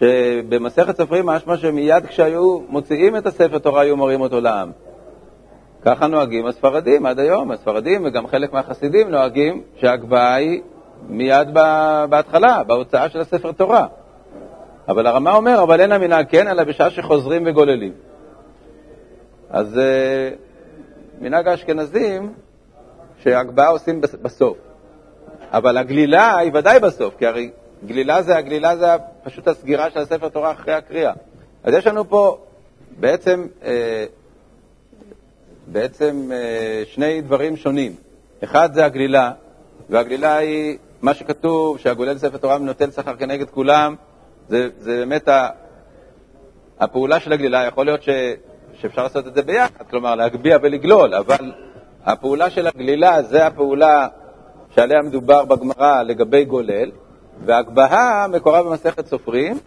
שבמסכת 0.00 0.96
סופרים 0.96 1.26
משמע 1.26 1.56
שמיד 1.56 2.06
כשהיו 2.06 2.58
מוציאים 2.68 3.16
את 3.16 3.26
הספר 3.26 3.58
תורה 3.58 3.82
היו 3.82 3.96
מראים 3.96 4.20
אותו 4.20 4.40
לעם. 4.40 4.70
ככה 5.82 6.06
נוהגים 6.06 6.46
הספרדים 6.46 7.06
עד 7.06 7.18
היום. 7.18 7.50
הספרדים 7.50 8.04
וגם 8.04 8.26
חלק 8.26 8.52
מהחסידים 8.52 9.10
נוהגים 9.10 9.62
שההגבהה 9.76 10.34
היא 10.34 10.60
מיד 11.08 11.48
בהתחלה, 12.10 12.62
בהוצאה 12.62 13.08
של 13.08 13.20
הספר 13.20 13.52
תורה. 13.52 13.86
אבל 14.88 15.06
הרמה 15.06 15.34
אומר, 15.36 15.62
אבל 15.62 15.80
אין 15.80 15.92
המנהג 15.92 16.26
כן, 16.28 16.48
אלא 16.48 16.64
בשעה 16.64 16.90
שחוזרים 16.90 17.42
וגוללים. 17.46 17.92
אז 19.50 19.74
uh, 19.74 21.20
מנהג 21.20 21.48
האשכנזים, 21.48 22.32
שהגבהה 23.22 23.68
עושים 23.68 24.00
בסוף. 24.00 24.56
אבל 25.52 25.76
הגלילה 25.76 26.36
היא 26.36 26.50
ודאי 26.54 26.80
בסוף, 26.80 27.14
כי 27.18 27.26
הרי 27.26 27.50
גלילה 27.86 28.22
זה, 28.22 28.36
הגלילה 28.36 28.76
זה 28.76 28.86
פשוט 29.24 29.48
הסגירה 29.48 29.90
של 29.90 29.98
הספר 30.00 30.28
תורה 30.28 30.52
אחרי 30.52 30.74
הקריאה. 30.74 31.12
אז 31.64 31.74
יש 31.74 31.86
לנו 31.86 32.08
פה 32.08 32.38
בעצם, 33.00 33.46
אה, 33.64 34.04
בעצם 35.66 36.30
אה, 36.32 36.82
שני 36.86 37.20
דברים 37.20 37.56
שונים. 37.56 37.94
אחד 38.44 38.74
זה 38.74 38.84
הגלילה, 38.84 39.32
והגלילה 39.90 40.36
היא 40.36 40.78
מה 41.02 41.14
שכתוב, 41.14 41.78
שהגולל 41.78 42.18
ספר 42.18 42.36
תורה 42.36 42.56
ונותן 42.56 42.90
שכר 42.90 43.16
כנגד 43.16 43.50
כולם, 43.50 43.94
זה, 44.48 44.68
זה 44.78 44.96
באמת 44.98 45.28
ה, 45.28 45.48
הפעולה 46.80 47.20
של 47.20 47.32
הגלילה. 47.32 47.66
יכול 47.66 47.86
להיות 47.86 48.02
ש, 48.02 48.08
שאפשר 48.74 49.02
לעשות 49.02 49.26
את 49.26 49.34
זה 49.34 49.42
ביחד, 49.42 49.84
כלומר 49.90 50.14
להגביה 50.14 50.58
ולגלול, 50.62 51.14
אבל 51.14 51.52
הפעולה 52.04 52.50
של 52.50 52.66
הגלילה 52.66 53.22
זה 53.22 53.46
הפעולה 53.46 54.08
שעליה 54.74 55.02
מדובר 55.02 55.44
בגמרא 55.44 56.02
לגבי 56.02 56.44
גולל, 56.44 56.90
והגבהה 57.44 58.26
מקורה 58.28 58.62
במסכת 58.62 59.06
סופרים, 59.06 59.58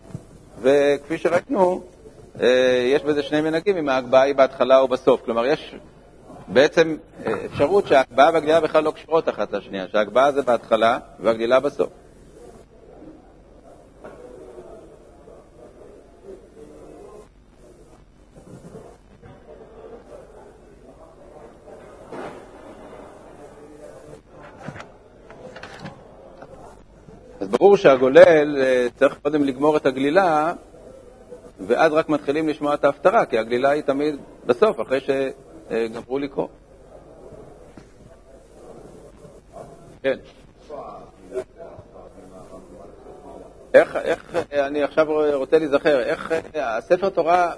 וכפי 0.62 1.18
שראינו, 1.18 1.84
אה, 2.42 2.90
יש 2.94 3.04
בזה 3.04 3.24
שני 3.24 3.42
מנהגים, 3.42 3.78
אם 3.78 3.90
ההגבהה 3.90 4.22
היא 4.22 4.36
בהתחלה 4.36 4.78
או 4.80 4.88
בסוף. 4.88 5.22
כלומר, 5.26 5.46
יש 5.46 5.76
בעצם 6.48 6.96
אה, 7.26 7.34
אפשרות 7.46 7.88
שההגבהה 7.88 8.30
והגלילה 8.34 8.60
בכלל 8.60 8.84
לא 8.84 8.92
קשורות 8.92 9.30
אחת 9.30 9.52
לשנייה, 9.54 9.86
שההגבהה 9.92 10.32
זה 10.32 10.42
בהתחלה 10.42 11.00
והגלילה 11.20 11.60
בסוף. 11.60 11.90
ברור 27.60 27.78
שהגולל 27.78 28.58
אה, 28.62 28.88
צריך 28.96 29.18
קודם 29.24 29.44
לגמור 29.44 29.78
את 29.78 29.86
הגלילה, 29.86 30.54
ואז 31.68 31.94
רק 31.94 32.10
מתחילים 32.10 32.50
לשמוע 32.50 32.74
את 32.74 32.84
ההפטרה, 32.84 33.26
כי 33.26 33.38
הגלילה 33.38 33.70
היא 33.70 33.84
תמיד 33.84 34.16
בסוף, 34.46 34.82
אחרי 34.82 35.00
שגמרו 35.00 36.20
לקרוא. 36.20 36.48
כן. 40.04 40.18
איך, 43.74 43.96
איך, 43.96 44.36
אני 44.52 44.84
עכשיו 44.84 45.08
רוצה 45.34 45.60
להיזכר, 45.60 46.00
איך 46.00 46.34
הספר 46.56 47.10
תורה 47.10 47.52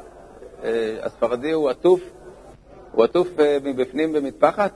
אה, 0.63 0.97
הספרדי 1.01 1.51
הוא 1.51 1.69
עטוף, 1.69 2.01
הוא 2.91 3.03
עטוף 3.03 3.39
אה, 3.39 3.57
מבפנים 3.63 4.13
במטפחת? 4.13 4.71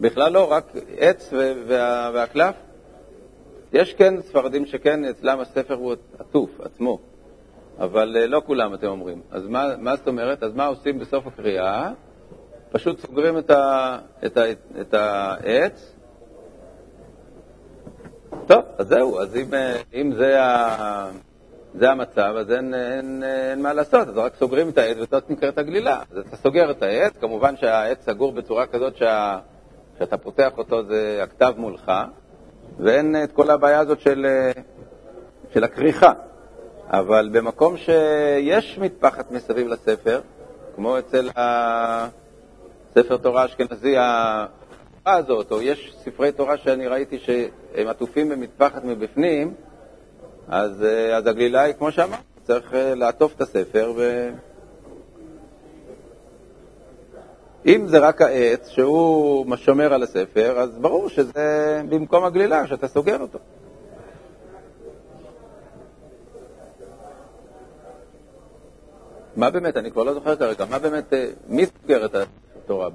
בכלל 0.00 0.32
לא, 0.32 0.52
רק 0.52 0.72
עץ 0.98 1.32
והקלף? 1.66 2.54
יש 3.74 3.94
כן 3.94 4.22
ספרדים 4.22 4.66
שכן, 4.66 5.04
אצלם 5.04 5.40
הספר 5.40 5.74
הוא 5.74 5.94
עטוף 6.18 6.60
עצמו, 6.60 6.98
אבל 7.78 8.16
אה, 8.16 8.26
לא 8.26 8.42
כולם, 8.46 8.74
אתם 8.74 8.86
אומרים. 8.86 9.22
אז 9.30 9.46
מה, 9.46 9.68
מה 9.78 9.96
זאת 9.96 10.08
אומרת? 10.08 10.42
אז 10.42 10.54
מה 10.54 10.66
עושים 10.66 10.98
בסוף 10.98 11.26
הקריאה? 11.26 11.92
פשוט 12.72 12.98
סוגרים 12.98 13.38
את, 13.38 13.50
ה, 13.50 13.98
את, 14.26 14.36
ה, 14.36 14.42
את 14.80 14.94
העץ. 14.94 15.94
טוב, 18.46 18.62
אז 18.78 18.86
זהו, 18.86 19.20
אז 19.20 19.36
אם, 19.36 19.54
אה, 19.54 19.76
אם 19.94 20.12
זה, 20.12 20.42
ה, 20.42 21.10
זה 21.74 21.90
המצב, 21.90 22.34
אז 22.38 22.50
אין, 22.50 22.74
אין, 22.74 23.22
אין, 23.22 23.62
מה 23.62 23.72
לעשות, 23.72 24.08
אז 24.08 24.18
רק 24.18 24.34
סוגרים 24.34 24.68
את 24.68 24.78
העץ 24.78 24.96
וזאת 24.96 25.30
נקראת 25.30 25.58
הגלילה. 25.58 26.02
אז 26.10 26.18
אתה 26.18 26.36
סוגר 26.36 26.70
את 26.70 26.82
העץ, 26.82 27.16
כמובן 27.16 27.56
שהעץ 27.56 28.04
סגור 28.04 28.32
בצורה 28.32 28.66
כזאת 28.66 28.96
שה, 28.96 29.38
שאתה 29.98 30.18
פותח 30.18 30.58
אותו, 30.58 30.84
זה 30.84 31.20
הכתב 31.22 31.54
מולך, 31.56 31.92
ואין 32.78 33.16
את 33.24 33.32
כל 33.32 33.50
הבעיה 33.50 33.78
הזאת 33.80 34.00
של, 34.00 34.26
של 35.52 35.64
הכריכה. 35.64 36.12
אבל 36.90 37.28
במקום 37.32 37.76
שיש 37.76 38.78
מטפחת 38.78 39.30
מסביב 39.30 39.68
לספר, 39.68 40.20
כמו 40.76 40.98
אצל 40.98 41.28
הספר 41.36 43.16
תורה 43.16 43.42
האשכנזי 43.42 43.96
הזאת, 45.06 45.52
או 45.52 45.62
יש 45.62 45.96
ספרי 46.04 46.32
תורה 46.32 46.56
שאני 46.56 46.86
ראיתי 46.86 47.18
שהם 47.18 47.88
עטופים 47.88 48.28
במטפחת 48.28 48.84
מבפנים, 48.84 49.54
אז, 50.48 50.84
אז 51.16 51.26
הגלילה 51.26 51.62
היא 51.62 51.74
כמו 51.74 51.92
שאמרת, 51.92 52.18
צריך 52.42 52.72
לעטוף 52.74 53.34
את 53.36 53.40
הספר 53.40 53.92
ו... 53.96 54.30
אם 57.66 57.86
זה 57.86 57.98
רק 57.98 58.22
העץ 58.22 58.68
שהוא 58.68 59.56
שומר 59.56 59.94
על 59.94 60.02
הספר, 60.02 60.60
אז 60.60 60.78
ברור 60.78 61.08
שזה 61.08 61.82
במקום 61.88 62.24
הגלילה, 62.24 62.66
שאתה 62.66 62.88
סוגר 62.88 63.20
אותו. 63.20 63.38
מה 69.36 69.50
באמת, 69.50 69.76
אני 69.76 69.90
כבר 69.90 70.02
לא 70.02 70.14
זוכר 70.14 70.36
כרגע, 70.36 70.64
מה 70.64 70.78
באמת, 70.78 71.12
אה, 71.12 71.30
מי 71.48 71.66
סוגר 71.66 72.04
את 72.04 72.14
התורה? 72.14 72.88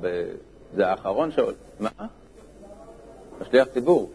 זה 0.75 0.87
האחרון 0.87 1.31
שעול. 1.31 1.53
מה? 1.79 1.89
השליח 3.41 3.67
ציבור. 3.67 4.11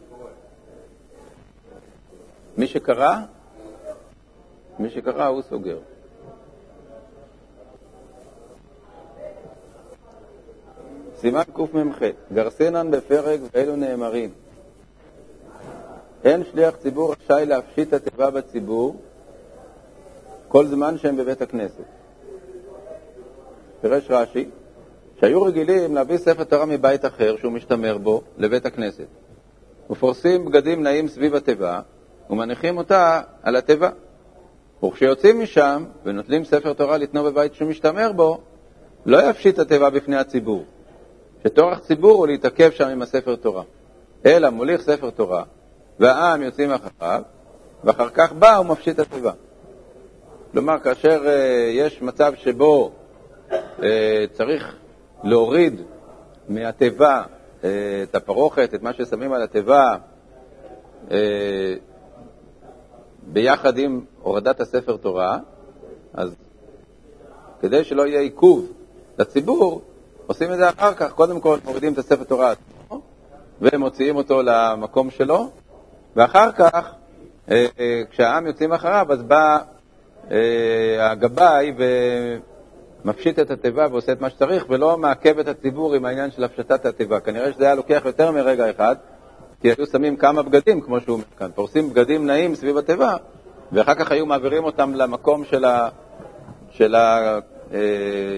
מי 2.57 2.67
שקרא, 2.67 3.17
מי 4.79 4.91
שקרא 4.91 5.27
הוא 5.27 5.43
סוגר. 5.43 5.79
סימן 11.25 11.43
קמ"ח, 11.55 11.99
גרסנן 12.33 12.91
בפרק 12.91 13.41
ואלו 13.55 13.77
נאמרים. 13.77 14.31
אין 16.25 16.45
שליח 16.53 16.77
ציבור 16.77 17.15
רשאי 17.15 17.47
להפשיט 17.47 17.93
התיבה 17.93 18.31
בציבור 18.31 18.97
כל 20.49 20.67
זמן 20.67 20.99
שהם 20.99 21.17
בבית 21.17 21.43
הכנסת. 21.43 21.85
פירש 23.81 24.07
רש"י, 24.11 24.49
שהיו 25.21 25.43
רגילים 25.43 25.95
להביא 25.95 26.17
ספר 26.17 26.45
תורה 26.45 26.67
מבית 26.67 27.05
אחר 27.05 27.37
שהוא 27.37 27.53
משתמר 27.53 27.99
בו 27.99 28.23
לבית 28.39 28.67
הכנסת, 28.67 29.07
ופורסים 29.91 30.45
בגדים 30.45 30.83
נעים 30.83 31.09
סביב 31.09 31.35
התיבה 31.35 31.81
ומניחים 32.31 32.79
אותה 32.79 33.21
על 33.43 33.57
התיבה. 33.57 33.91
וכשיוצאים 34.85 35.41
משם 35.41 35.85
ונוטלים 36.05 36.45
ספר 36.45 36.73
תורה 36.73 36.97
לתנו 36.99 37.25
בבית 37.25 37.55
שהוא 37.55 37.69
משתמר 37.69 38.13
בו, 38.13 38.41
לא 39.07 39.31
יפשיט 39.31 39.59
התיבה 39.59 39.91
בפני 39.91 40.17
הציבור, 40.17 40.65
שטורח 41.47 41.79
ציבור 41.79 42.13
הוא 42.13 42.27
להתעכב 42.27 42.71
שם 42.71 42.89
עם 42.89 43.03
הספר 43.03 43.37
תורה, 43.37 43.63
אלא 44.27 44.51
מוליך 44.51 44.81
ספר 44.81 45.11
תורה, 45.11 45.45
והעם 46.01 46.43
יוצאים 46.43 46.71
אחריו, 46.71 47.23
ואחר 47.85 48.09
כך 48.09 48.33
בא 48.33 48.59
ומפשיט 48.61 48.99
התיבה. 48.99 49.33
כלומר, 50.53 50.79
כאשר 50.79 51.23
uh, 51.23 51.29
יש 51.71 52.03
מצב 52.03 52.33
שבו 52.37 52.93
uh, 53.51 53.55
צריך 54.33 54.77
להוריד 55.25 55.81
מהתיבה 56.49 57.23
uh, 57.23 57.65
את 58.03 58.15
הפרוכת, 58.15 58.75
את 58.75 58.83
מה 58.83 58.93
ששמים 58.93 59.33
על 59.33 59.43
התיבה, 59.43 59.97
uh, 61.09 61.13
ביחד 63.23 63.79
עם 63.79 64.01
הורדת 64.23 64.61
הספר 64.61 64.97
תורה, 64.97 65.39
אז 66.15 66.35
כדי 67.61 67.85
שלא 67.85 68.07
יהיה 68.07 68.21
עיכוב 68.21 68.73
לציבור, 69.19 69.83
עושים 70.27 70.53
את 70.53 70.57
זה 70.57 70.69
אחר 70.69 70.95
כך. 70.95 71.13
קודם 71.13 71.41
כל 71.41 71.59
מורידים 71.65 71.93
את 71.93 71.99
הספר 71.99 72.25
תורה 72.25 72.51
עצמו 72.51 73.01
ומוציאים 73.61 74.17
אותו 74.17 74.43
למקום 74.43 75.11
שלו, 75.11 75.51
ואחר 76.17 76.53
כך, 76.53 76.93
אה, 77.51 77.67
אה, 77.81 78.03
כשהעם 78.11 78.47
יוצאים 78.47 78.73
אחריו, 78.73 79.07
אז 79.11 79.23
בא 79.23 79.59
אה, 80.31 81.11
הגבאי 81.11 81.73
ומפשיט 83.05 83.39
את 83.39 83.51
התיבה 83.51 83.87
ועושה 83.91 84.13
את 84.13 84.21
מה 84.21 84.31
שצריך, 84.31 84.65
ולא 84.69 84.99
מעכב 84.99 85.39
את 85.39 85.49
הציבור 85.49 85.95
עם 85.95 86.05
העניין 86.05 86.31
של 86.31 86.45
הפשטת 86.45 86.87
התיבה. 86.87 87.21
כנראה 87.21 87.53
שזה 87.53 87.65
היה 87.65 87.75
לוקח 87.75 88.03
יותר 88.05 88.31
מרגע 88.31 88.71
אחד, 88.71 88.97
כי 89.61 89.69
היו 89.69 89.87
שמים 89.87 90.17
כמה 90.17 90.43
בגדים, 90.43 90.81
כמו 90.81 91.01
שהוא 91.01 91.15
אומר 91.15 91.25
כאן, 91.39 91.51
פורסים 91.55 91.91
בגדים 91.91 92.27
נעים 92.27 92.55
סביב 92.55 92.77
התיבה, 92.77 93.17
ואחר 93.73 93.95
כך 93.95 94.13
היו 94.13 94.27
מעבירים 94.27 94.65
אותם 94.65 94.95
למקום 94.95 95.45
של, 95.45 95.65
ה, 95.65 95.89
של 96.71 96.95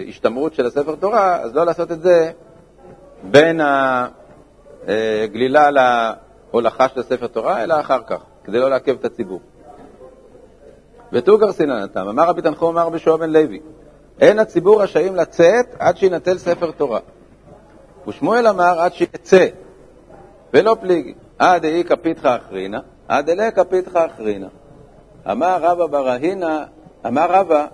ההשתמרות 0.05 0.53
של 0.53 0.65
הספר 0.65 0.95
תורה, 0.95 1.35
אז 1.35 1.55
לא 1.55 1.65
לעשות 1.65 1.91
את 1.91 2.01
זה 2.01 2.31
בין 3.23 3.61
הגלילה 4.87 5.69
להולכה 5.71 6.89
של 6.89 6.99
הספר 6.99 7.27
תורה, 7.27 7.63
אלא 7.63 7.79
אחר 7.79 7.99
כך, 8.07 8.23
כדי 8.43 8.59
לא 8.59 8.69
לעכב 8.69 8.95
את 8.99 9.05
הציבור. 9.05 9.39
ותוגר 11.13 11.51
סיננתם, 11.51 12.07
אמר 12.07 12.23
רבי 12.23 12.41
תנחום 12.41 12.77
אמר 12.77 12.87
רבי 12.87 12.99
שועה 12.99 13.17
בן 13.17 13.29
לוי, 13.29 13.59
אין 14.19 14.39
הציבור 14.39 14.83
רשאים 14.83 15.15
לצאת 15.15 15.75
עד 15.79 15.97
שינטל 15.97 16.37
ספר 16.37 16.71
תורה. 16.71 16.99
ושמואל 18.07 18.47
אמר 18.47 18.79
עד 18.79 18.93
שיצא, 18.93 19.47
ולא 20.53 20.75
פליגי, 20.81 21.13
עד 21.39 21.65
אי 21.65 21.83
כפיתך 21.83 22.25
אחרינה, 22.25 22.79
עד 23.07 23.29
אלי 23.29 23.51
כפיתך 23.51 23.95
אחרינה. 23.95 24.47
אמר 25.31 25.57
רבא 25.61 25.85
ברהינה, 25.85 26.65
אמר 27.07 27.31
רבא, 27.31 27.65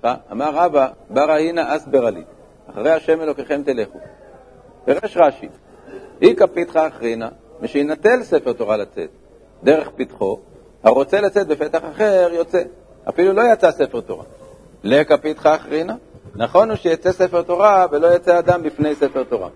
סליחה, 0.00 0.16
אמר 0.32 0.50
רבא 0.54 0.88
ברהינה 1.10 1.76
אסברה 1.76 2.10
לי, 2.10 2.22
אחרי 2.70 2.90
השם 2.90 3.20
אלוקיכם 3.20 3.62
תלכו. 3.64 3.98
פירש 4.84 5.16
רש"י, 5.16 5.48
אי 6.22 6.36
כפיתך 6.36 6.76
אחרינה, 6.76 7.28
משינטל 7.60 8.22
ספר 8.22 8.52
תורה 8.52 8.76
לצאת, 8.76 9.08
דרך 9.62 9.88
פתחו, 9.96 10.38
הרוצה 10.82 11.20
לצאת 11.20 11.46
בפתח 11.46 11.80
אחר 11.92 12.28
יוצא, 12.32 12.62
אפילו 13.08 13.32
לא 13.32 13.42
יצא 13.52 13.70
ספר 13.70 14.00
תורה. 14.00 14.24
לכפיתך 14.82 15.46
אחרינה, 15.46 15.94
נכון 16.34 16.70
הוא 16.70 16.76
שיצא 16.76 17.12
ספר 17.12 17.42
תורה 17.42 17.86
ולא 17.90 18.14
יצא 18.14 18.38
אדם 18.38 18.62
בפני 18.62 18.94
ספר 18.94 19.24
תורה. 19.24 19.48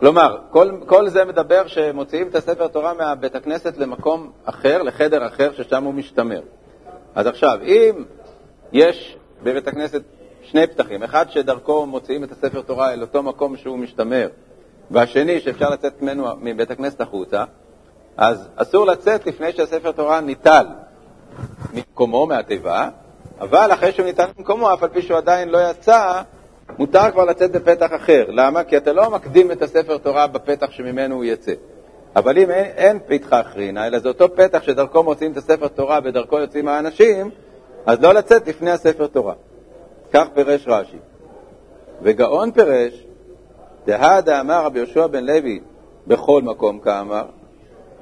כלומר, 0.00 0.38
כל, 0.50 0.70
כל 0.86 1.08
זה 1.08 1.24
מדבר 1.24 1.66
שמוציאים 1.66 2.28
את 2.28 2.34
הספר 2.34 2.68
תורה 2.68 2.94
מהבית 2.94 3.34
הכנסת 3.34 3.78
למקום 3.78 4.30
אחר, 4.44 4.82
לחדר 4.82 5.26
אחר, 5.26 5.52
ששם 5.52 5.84
הוא 5.84 5.94
משתמר. 5.94 6.40
אז 7.14 7.26
עכשיו, 7.26 7.58
אם 7.62 8.04
יש 8.72 9.16
בבית 9.42 9.68
הכנסת 9.68 10.02
שני 10.42 10.66
פתחים, 10.66 11.02
אחד 11.02 11.30
שדרכו 11.30 11.86
מוציאים 11.86 12.24
את 12.24 12.32
הספר 12.32 12.62
תורה 12.62 12.92
אל 12.92 13.02
אותו 13.02 13.22
מקום 13.22 13.56
שהוא 13.56 13.78
משתמר, 13.78 14.28
והשני 14.90 15.40
שאפשר 15.40 15.70
לצאת 15.70 16.02
ממנו 16.02 16.26
מבית 16.40 16.70
הכנסת 16.70 17.00
החוצה, 17.00 17.44
אז 18.16 18.48
אסור 18.56 18.86
לצאת 18.86 19.26
לפני 19.26 19.52
שהספר 19.52 19.92
תורה 19.92 20.20
ניטל 20.20 20.66
ממקומו, 21.72 22.26
מהתיבה, 22.26 22.88
אבל 23.40 23.72
אחרי 23.72 23.92
שהוא 23.92 24.06
ניטל 24.06 24.24
ממקומו, 24.38 24.74
אף 24.74 24.82
על 24.82 24.88
פי 24.88 25.02
שהוא 25.02 25.16
עדיין 25.16 25.48
לא 25.48 25.70
יצא, 25.70 26.22
מותר 26.78 27.10
כבר 27.12 27.24
לצאת 27.24 27.52
בפתח 27.52 27.90
אחר. 27.96 28.24
למה? 28.28 28.64
כי 28.64 28.76
אתה 28.76 28.92
לא 28.92 29.10
מקדים 29.10 29.52
את 29.52 29.62
הספר 29.62 29.98
תורה 29.98 30.26
בפתח 30.26 30.70
שממנו 30.70 31.14
הוא 31.14 31.24
יצא. 31.24 31.52
אבל 32.16 32.38
אם 32.38 32.50
אין, 32.50 32.64
אין 32.64 32.98
פתחה 33.06 33.40
אחרינה, 33.40 33.86
אלא 33.86 33.98
זה 33.98 34.08
אותו 34.08 34.34
פתח 34.34 34.62
שדרכו 34.62 35.02
מוציאים 35.02 35.32
את 35.32 35.36
הספר 35.36 35.68
תורה 35.68 35.98
ודרכו 36.04 36.38
יוצאים 36.38 36.68
האנשים, 36.68 37.30
אז 37.86 38.02
לא 38.02 38.14
לצאת 38.14 38.48
לפני 38.48 38.70
הספר 38.70 39.06
תורה. 39.06 39.34
כך 40.12 40.28
פירש 40.34 40.68
רש"י. 40.68 40.98
וגאון 42.02 42.52
פירש, 42.52 43.04
דהא 43.86 44.20
דאמר 44.20 44.64
רבי 44.64 44.78
יהושע 44.78 45.06
בן 45.06 45.24
לוי 45.24 45.60
בכל 46.06 46.42
מקום 46.42 46.80
כאמר, 46.80 47.24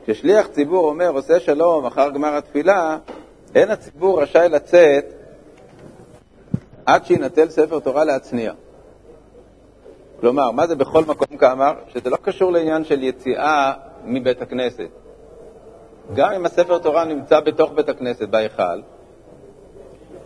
כששליח 0.05 0.47
ציבור 0.47 0.88
אומר 0.88 1.09
עושה 1.09 1.41
שלום 1.41 1.87
אחר 1.87 2.11
גמר 2.11 2.37
התפילה, 2.37 2.99
אין 3.55 3.71
הציבור 3.71 4.23
רשאי 4.23 4.49
לצאת 4.49 5.05
עד 6.87 7.05
שינטל 7.05 7.49
ספר 7.49 7.81
תורה 7.81 8.05
להצניע. 8.05 8.53
כלומר, 10.21 10.51
מה 10.51 10.67
זה 10.67 10.77
בכל 10.77 11.05
מקום 11.05 11.37
כאמר? 11.38 11.73
שזה 11.88 12.11
לא 12.11 12.17
קשור 12.17 12.53
לעניין 12.53 12.85
של 12.85 13.03
יציאה 13.03 13.73
מבית 14.05 14.43
הכנסת. 14.43 14.88
גם 16.14 16.33
אם 16.33 16.47
הספר 16.47 16.79
תורה 16.79 17.05
נמצא 17.05 17.41
בתוך 17.41 17.73
בית 17.73 17.88
הכנסת, 17.88 18.29
בהיכל, 18.29 18.81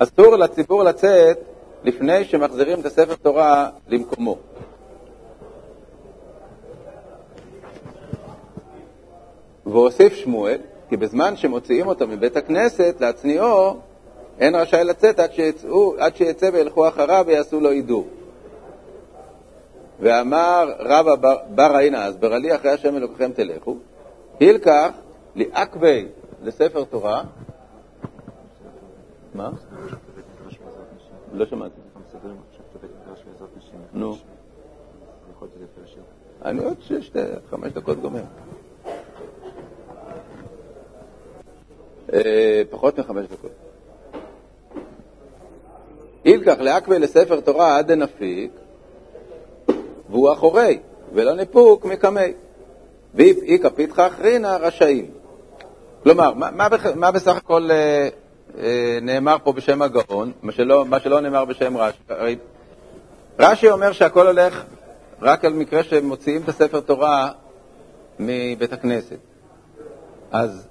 אסור 0.03 0.37
לציבור 0.37 0.85
לצאת 0.85 1.39
לפני 1.85 2.25
שמחזירים 2.25 2.81
את 2.81 2.87
הספר 2.87 3.15
תורה 3.15 3.71
למקומו. 3.89 4.37
והוסיף 9.67 10.15
שמואל, 10.15 10.59
כי 10.89 10.97
בזמן 10.97 11.37
שמוציאים 11.37 11.87
אותו 11.87 12.07
מבית 12.07 12.37
הכנסת 12.37 12.97
להצניעו, 13.01 13.77
אין 14.39 14.55
רשאי 14.55 14.85
לצאת 14.85 15.21
עד, 15.21 15.33
שיצאו, 15.33 15.95
עד 15.99 16.17
שיצא 16.17 16.51
וילכו 16.53 16.89
אחריו 16.89 17.25
ויעשו 17.27 17.61
לו 17.61 17.71
הידור. 17.71 18.07
ואמר 20.01 20.73
רבא 20.79 21.15
בר, 21.15 21.37
בר 21.49 21.77
עינה, 21.77 22.07
הסברה 22.07 22.39
לי 22.39 22.55
אחרי 22.55 22.71
השם 22.71 22.97
אלוקיכם 22.97 23.33
תלכו, 23.33 23.77
הילקח 24.41 24.91
לעכבי 25.35 26.07
לספר 26.43 26.85
תורה. 26.85 27.23
מה? 29.35 29.51
לא 31.33 31.47
שמעתי. 31.47 31.81
נו. 33.93 34.17
אני 36.45 36.65
עוד 36.65 36.77
שש, 36.81 37.11
חמש 37.51 37.73
דקות 37.73 38.01
גומר. 38.01 38.23
אה, 42.13 42.63
פחות 42.71 42.99
מחמש 42.99 43.27
דקות. 43.27 43.51
אילקח 46.25 46.57
לעכבי 46.61 46.99
לספר 46.99 47.41
תורה 47.41 47.79
עד 47.79 47.87
דנפיק, 47.93 48.53
והוא 50.11 50.33
אחורי, 50.33 50.79
ולא 51.13 51.35
ניפוק 51.35 51.85
מקמי. 51.85 52.33
ואיכא 53.15 53.69
פיתחא 53.69 54.07
אחרינא 54.07 54.57
רשאים. 54.61 55.11
כלומר, 56.03 56.35
מה, 56.35 56.51
מה, 56.51 56.69
מה 56.95 57.11
בסך 57.11 57.37
הכל 57.37 57.71
אה, 57.71 58.09
נאמר 59.03 59.37
פה 59.43 59.53
בשם 59.53 59.83
הגאון, 59.83 60.33
מה 60.43 60.53
שלא, 60.53 60.85
מה 60.85 61.01
שלא 61.01 61.21
נאמר 61.21 61.45
בשם 61.45 61.77
רש"י? 61.77 62.37
רש"י 63.39 63.71
אומר 63.71 63.93
שהכל 63.93 64.27
הולך 64.27 64.65
רק 65.23 65.45
על 65.45 65.53
מקרה 65.53 65.83
שמוציאים 65.83 66.43
את 66.43 66.49
הספר 66.49 66.81
תורה 66.81 67.31
מבית 68.19 68.73
הכנסת. 68.73 69.19
אז 70.31 70.69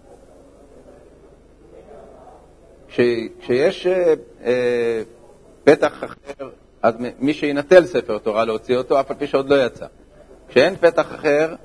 כשיש 2.89 3.87
אה, 3.87 4.13
אה, 4.45 5.01
פתח 5.63 6.03
אחר, 6.03 6.49
אז 6.81 6.93
מי 7.19 7.33
שינטל 7.33 7.85
ספר 7.85 8.17
תורה 8.17 8.45
להוציא 8.45 8.77
אותו, 8.77 8.99
אף 8.99 9.11
על 9.11 9.17
פי 9.17 9.27
שעוד 9.27 9.49
לא 9.49 9.65
יצא. 9.65 9.85
כשאין 10.49 10.75
פתח 10.75 11.15
אחר, 11.15 11.55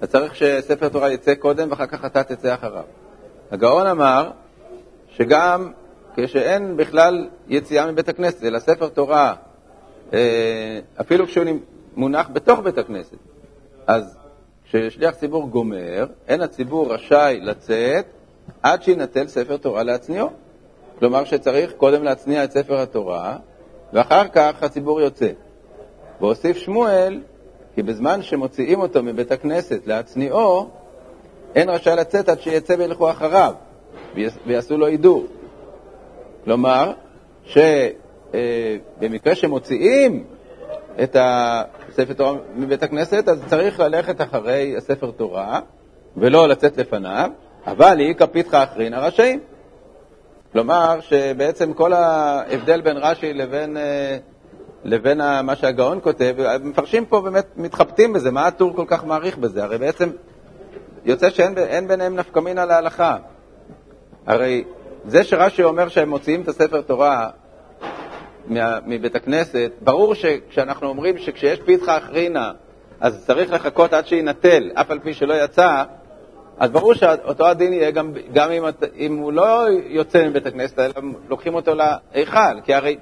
אז 0.00 0.08
צריך 0.08 0.36
שספר 0.36 0.88
תורה 0.88 1.12
יצא 1.12 1.34
קודם 1.34 1.70
ואחר 1.70 1.86
כך 1.86 2.04
אתה 2.04 2.22
תצא 2.24 2.54
אחריו. 2.54 2.84
הגאון 3.50 3.86
אמר 3.86 4.30
שגם 5.16 5.72
כשאין 6.16 6.76
בכלל 6.76 7.28
יציאה 7.48 7.92
מבית 7.92 8.08
הכנסת, 8.08 8.44
אלא 8.44 8.58
ספר 8.58 8.88
תורה, 8.88 9.34
אה, 10.12 10.80
אפילו 11.00 11.26
כשהוא 11.26 11.44
מונח 11.96 12.28
בתוך 12.32 12.60
בית 12.60 12.78
הכנסת, 12.78 13.16
אז 13.86 14.16
כששליח 14.64 15.14
ציבור 15.14 15.48
גומר, 15.48 16.06
אין 16.28 16.42
הציבור 16.42 16.94
רשאי 16.94 17.40
לצאת 17.42 18.06
עד 18.62 18.82
שינטל 18.82 19.26
ספר 19.26 19.56
תורה 19.56 19.82
להצניעו. 19.82 20.30
כלומר 20.98 21.24
שצריך 21.24 21.72
קודם 21.72 22.04
להצניע 22.04 22.44
את 22.44 22.52
ספר 22.52 22.80
התורה, 22.80 23.36
ואחר 23.92 24.28
כך 24.28 24.62
הציבור 24.62 25.00
יוצא. 25.00 25.30
והוסיף 26.20 26.56
שמואל, 26.56 27.20
כי 27.74 27.82
בזמן 27.82 28.22
שמוציאים 28.22 28.80
אותו 28.80 29.02
מבית 29.02 29.32
הכנסת 29.32 29.86
להצניעו, 29.86 30.68
אין 31.54 31.68
רשאי 31.68 31.96
לצאת 31.96 32.28
עד 32.28 32.40
שיצא 32.40 32.74
וילכו 32.78 33.10
אחריו, 33.10 33.54
ויעשו 34.46 34.76
לו 34.76 34.86
הידור. 34.86 35.26
כלומר, 36.44 36.92
שבמקרה 37.44 39.32
אה, 39.32 39.34
שמוציאים 39.34 40.24
את 41.02 41.16
הספר 41.20 42.12
תורה 42.12 42.34
מבית 42.54 42.82
הכנסת, 42.82 43.28
אז 43.28 43.42
צריך 43.46 43.80
ללכת 43.80 44.20
אחרי 44.20 44.74
הספר 44.76 45.10
תורה 45.10 45.60
ולא 46.16 46.48
לצאת 46.48 46.76
לפניו, 46.76 47.30
אבל 47.66 47.98
היא 47.98 48.14
כפיתך 48.14 48.54
אחרינא 48.54 48.96
רשאים. 48.96 49.40
כלומר, 50.52 51.00
שבעצם 51.00 51.72
כל 51.72 51.92
ההבדל 51.92 52.80
בין 52.80 52.96
רש"י 52.96 53.32
לבין, 53.32 53.76
אה, 53.76 54.16
לבין 54.84 55.20
מה 55.42 55.56
שהגאון 55.56 55.98
כותב, 56.02 56.34
המפרשים 56.38 57.04
פה 57.04 57.20
באמת 57.20 57.46
מתחבטים 57.56 58.12
בזה, 58.12 58.30
מה 58.30 58.46
הטור 58.46 58.76
כל 58.76 58.84
כך 58.86 59.04
מעריך 59.04 59.38
בזה? 59.38 59.64
הרי 59.64 59.78
בעצם 59.78 60.10
יוצא 61.04 61.30
שאין 61.30 61.88
ביניהם 61.88 62.16
נפקא 62.16 62.40
מינה 62.40 62.64
להלכה. 62.64 63.16
הרי 64.26 64.64
זה 65.04 65.24
שרש"י 65.24 65.62
אומר 65.62 65.88
שהם 65.88 66.08
מוציאים 66.08 66.42
את 66.42 66.48
הספר 66.48 66.80
תורה 66.80 67.30
מבית 68.86 69.14
הכנסת, 69.14 69.72
ברור 69.80 70.14
שכשאנחנו 70.14 70.88
אומרים 70.88 71.18
שכשיש 71.18 71.60
פיתחה 71.60 71.98
אחרינה, 71.98 72.52
אז 73.00 73.26
צריך 73.26 73.52
לחכות 73.52 73.92
עד 73.92 74.06
שיינטל, 74.06 74.70
אף 74.74 74.90
על 74.90 74.98
פי 74.98 75.14
שלא 75.14 75.44
יצא, 75.44 75.84
אז 76.58 76.70
ברור 76.70 76.94
שאותו 76.94 77.46
הדין 77.46 77.72
יהיה 77.72 77.90
גם, 77.90 78.12
גם 78.32 78.50
אם, 78.50 78.64
אם 78.96 79.16
הוא 79.16 79.32
לא 79.32 79.66
יוצא 79.86 80.28
מבית 80.28 80.46
הכנסת, 80.46 80.78
אלא 80.78 80.92
לוקחים 81.28 81.54
אותו 81.54 81.72
להיכל, 81.74 82.60
כי 82.64 82.74
הרי, 82.74 82.96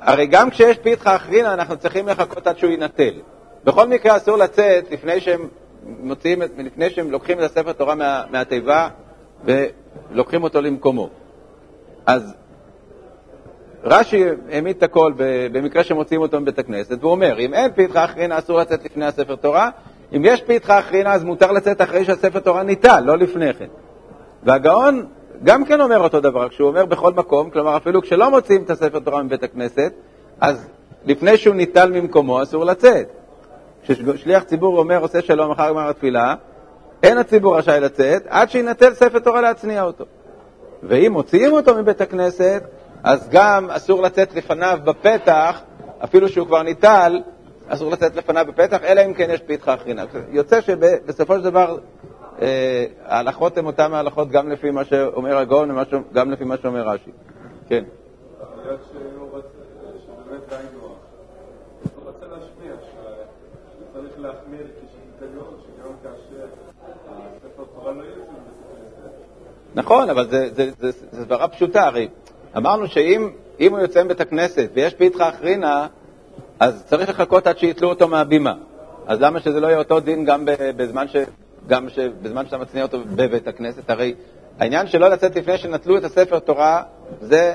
הרי 0.00 0.26
גם 0.26 0.50
כשיש 0.50 0.78
פיתחה 0.78 1.16
אחרינה, 1.16 1.54
אנחנו 1.54 1.76
צריכים 1.76 2.08
לחכות 2.08 2.46
עד 2.46 2.58
שהוא 2.58 2.70
יינטל. 2.70 3.14
בכל 3.64 3.88
מקרה 3.88 4.16
אסור 4.16 4.36
לצאת 4.36 4.90
לפני 4.90 5.20
שהם 5.20 5.48
מוציאים, 5.86 6.42
לפני 6.58 6.90
שהם 6.90 7.10
לוקחים 7.10 7.38
את 7.38 7.44
הספר 7.44 7.72
תורה 7.72 7.94
מה, 7.94 8.24
מהתיבה 8.30 8.88
ולוקחים 9.44 10.42
אותו 10.42 10.60
למקומו. 10.60 11.08
אז 12.06 12.34
רש"י 13.84 14.24
העמיד 14.50 14.76
את 14.76 14.82
הכל 14.82 15.12
במקרה 15.52 15.84
שמוציאים 15.84 16.22
אותו 16.22 16.40
מבית 16.40 16.58
הכנסת, 16.58 16.98
והוא 17.00 17.12
אומר, 17.12 17.38
אם 17.38 17.54
אין 17.54 17.72
פיתחה 17.72 18.04
אחרינה 18.04 18.38
אסור 18.38 18.58
לצאת 18.58 18.84
לפני 18.84 19.06
הספר 19.06 19.36
תורה, 19.36 19.70
אם 20.16 20.22
יש 20.24 20.42
פיתחה 20.42 20.78
אחרינה 20.78 21.12
אז 21.12 21.24
מותר 21.24 21.52
לצאת 21.52 21.82
אחרי 21.82 22.04
שהספר 22.04 22.40
תורה 22.40 22.62
ניטל, 22.62 23.00
לא 23.00 23.18
לפני 23.18 23.54
כן. 23.54 23.66
והגאון 24.42 25.06
גם 25.44 25.64
כן 25.64 25.80
אומר 25.80 25.98
אותו 25.98 26.20
דבר, 26.20 26.48
כשהוא 26.48 26.68
אומר 26.68 26.84
בכל 26.84 27.12
מקום, 27.12 27.50
כלומר 27.50 27.76
אפילו 27.76 28.02
כשלא 28.02 28.30
מוציאים 28.30 28.62
את 28.62 28.70
הספר 28.70 28.98
תורה 28.98 29.22
מבית 29.22 29.42
הכנסת, 29.42 29.92
אז 30.40 30.68
לפני 31.04 31.36
שהוא 31.36 31.54
ניטל 31.54 31.90
ממקומו 31.90 32.42
אסור 32.42 32.64
לצאת. 32.64 33.06
כששליח 33.82 34.42
ציבור 34.42 34.78
אומר 34.78 34.98
עושה 34.98 35.22
שלום 35.22 35.50
אחר 35.50 35.68
גמר 35.68 35.88
התפילה, 35.88 36.34
אין 37.02 37.18
הציבור 37.18 37.58
רשאי 37.58 37.80
לצאת 37.80 38.22
עד 38.28 38.50
שינטל 38.50 38.94
ספר 38.94 39.18
תורה 39.18 39.40
להצניע 39.40 39.82
אותו. 39.82 40.04
ואם 40.82 41.12
מוציאים 41.12 41.52
אותו 41.52 41.74
מבית 41.74 42.00
הכנסת, 42.00 42.62
אז 43.04 43.28
גם 43.28 43.70
אסור 43.70 44.02
לצאת 44.02 44.34
לפניו 44.34 44.78
בפתח, 44.84 45.60
אפילו 46.04 46.28
שהוא 46.28 46.46
כבר 46.46 46.62
ניטל, 46.62 47.20
אסור 47.68 47.90
לצאת 47.90 48.16
לפניו 48.16 48.46
בפתח, 48.48 48.78
אלא 48.82 49.00
אם 49.06 49.14
כן 49.14 49.30
יש 49.30 49.40
פיתך 49.40 49.68
אחרינה. 49.68 50.04
יוצא 50.30 50.60
שבסופו 50.60 51.36
של 51.36 51.42
דבר 51.42 51.78
אה, 52.42 52.84
ההלכות 53.06 53.58
הן 53.58 53.66
אותן 53.66 53.94
ההלכות 53.94 54.30
גם 54.30 54.50
לפי 54.50 54.70
מה 54.70 54.84
שאומר 54.84 55.36
הגאון 55.36 55.70
וגם 55.70 56.30
לפי 56.30 56.44
מה 56.44 56.56
שאומר 56.62 56.88
רש"י. 56.88 57.10
כן. 57.68 57.84
נכון, 69.74 70.10
אבל 70.10 70.28
זו 70.80 70.88
סברה 71.12 71.48
פשוטה, 71.48 71.86
הרי 71.86 72.08
אמרנו 72.56 72.88
שאם 72.88 73.30
הוא 73.70 73.78
יוצא 73.78 74.04
מבית 74.04 74.20
הכנסת 74.20 74.70
ויש 74.74 74.94
פיתך 74.94 75.20
אחרינה, 75.20 75.86
אז 76.60 76.84
צריך 76.86 77.08
לחכות 77.08 77.46
עד 77.46 77.58
שיתלו 77.58 77.88
אותו 77.88 78.08
מהבימה. 78.08 78.54
אז 79.06 79.20
למה 79.20 79.40
שזה 79.40 79.60
לא 79.60 79.66
יהיה 79.66 79.78
אותו 79.78 80.00
דין 80.00 80.24
גם 80.24 80.48
בזמן, 80.76 81.08
ש... 81.08 81.16
גם 81.68 81.88
ש... 81.88 81.98
בזמן 82.22 82.44
שאתה 82.44 82.58
מצניע 82.58 82.82
אותו 82.82 82.98
בבית 83.14 83.48
הכנסת? 83.48 83.90
הרי 83.90 84.14
העניין 84.58 84.86
שלא 84.86 85.08
לצאת 85.08 85.36
לפני 85.36 85.58
שנטלו 85.58 85.98
את 85.98 86.04
הספר 86.04 86.38
תורה, 86.38 86.82
זה 87.20 87.54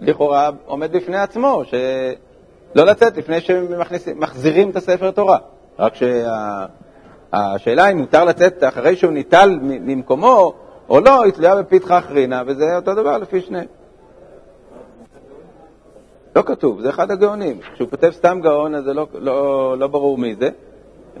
לכאורה 0.00 0.50
עומד 0.66 0.92
בפני 0.92 1.18
עצמו, 1.18 1.62
שלא 1.64 2.84
לצאת 2.86 3.16
לפני 3.16 3.40
שמחזירים 3.40 4.70
את 4.70 4.76
הספר 4.76 5.10
תורה. 5.10 5.38
רק 5.78 5.94
שהשאלה 5.94 7.82
שה... 7.84 7.90
אם 7.90 7.98
מותר 7.98 8.24
לצאת 8.24 8.64
אחרי 8.64 8.96
שהוא 8.96 9.12
ניטל 9.12 9.58
ממקומו 9.62 10.54
או 10.90 11.00
לא, 11.00 11.24
היא 11.24 11.32
תלויה 11.32 11.62
בפתחה 11.62 11.98
אחרינה, 11.98 12.42
וזה 12.46 12.76
אותו 12.76 12.94
דבר 12.94 13.18
לפי 13.18 13.40
שניהם. 13.40 13.66
לא 16.36 16.42
כתוב, 16.42 16.80
זה 16.80 16.90
אחד 16.90 17.10
הגאונים. 17.10 17.60
כשהוא 17.74 17.90
כותב 17.90 18.10
סתם 18.10 18.40
גאון, 18.42 18.74
אז 18.74 18.84
זה 18.84 18.94
לא, 18.94 19.06
לא, 19.14 19.78
לא 19.78 19.86
ברור 19.86 20.18
מי 20.18 20.34
זה. 20.34 20.50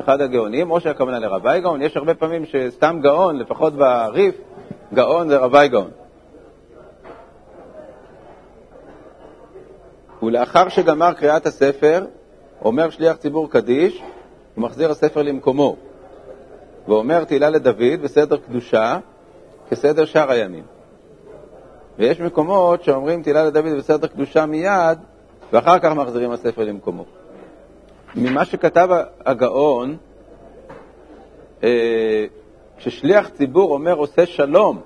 אחד 0.00 0.20
הגאונים, 0.20 0.70
או 0.70 0.80
שהכוונה 0.80 1.18
לרבי 1.18 1.60
גאון, 1.60 1.82
יש 1.82 1.96
הרבה 1.96 2.14
פעמים 2.14 2.44
שסתם 2.46 2.98
גאון, 3.02 3.36
לפחות 3.36 3.72
בריף, 3.74 4.34
גאון 4.94 5.28
זה 5.28 5.36
רבי 5.36 5.68
גאון. 5.68 5.90
ולאחר 10.22 10.68
שגמר 10.68 11.12
קריאת 11.12 11.46
הספר, 11.46 12.04
אומר 12.64 12.90
שליח 12.90 13.16
ציבור 13.16 13.50
קדיש, 13.50 14.02
הוא 14.54 14.62
מחזיר 14.62 14.90
הספר 14.90 15.22
למקומו, 15.22 15.76
ואומר 16.88 17.24
תהילה 17.24 17.50
לדוד 17.50 18.02
בסדר 18.02 18.36
קדושה, 18.36 18.98
כסדר 19.70 20.04
שאר 20.04 20.30
הימים. 20.30 20.64
ויש 21.98 22.20
מקומות 22.20 22.82
שאומרים 22.82 23.22
תהילה 23.22 23.44
לדוד 23.44 23.64
בסדר 23.78 24.06
קדושה 24.06 24.46
מיד, 24.46 24.98
ואחר 25.52 25.78
כך 25.78 25.92
מחזירים 25.92 26.30
הספר 26.30 26.64
למקומו. 26.64 27.04
ממה 28.14 28.44
שכתב 28.44 28.88
הגאון, 29.26 29.96
אה, 31.62 32.26
כששליח 32.76 33.28
ציבור 33.28 33.74
אומר 33.74 33.94
עושה 33.94 34.26
שלום 34.26 34.80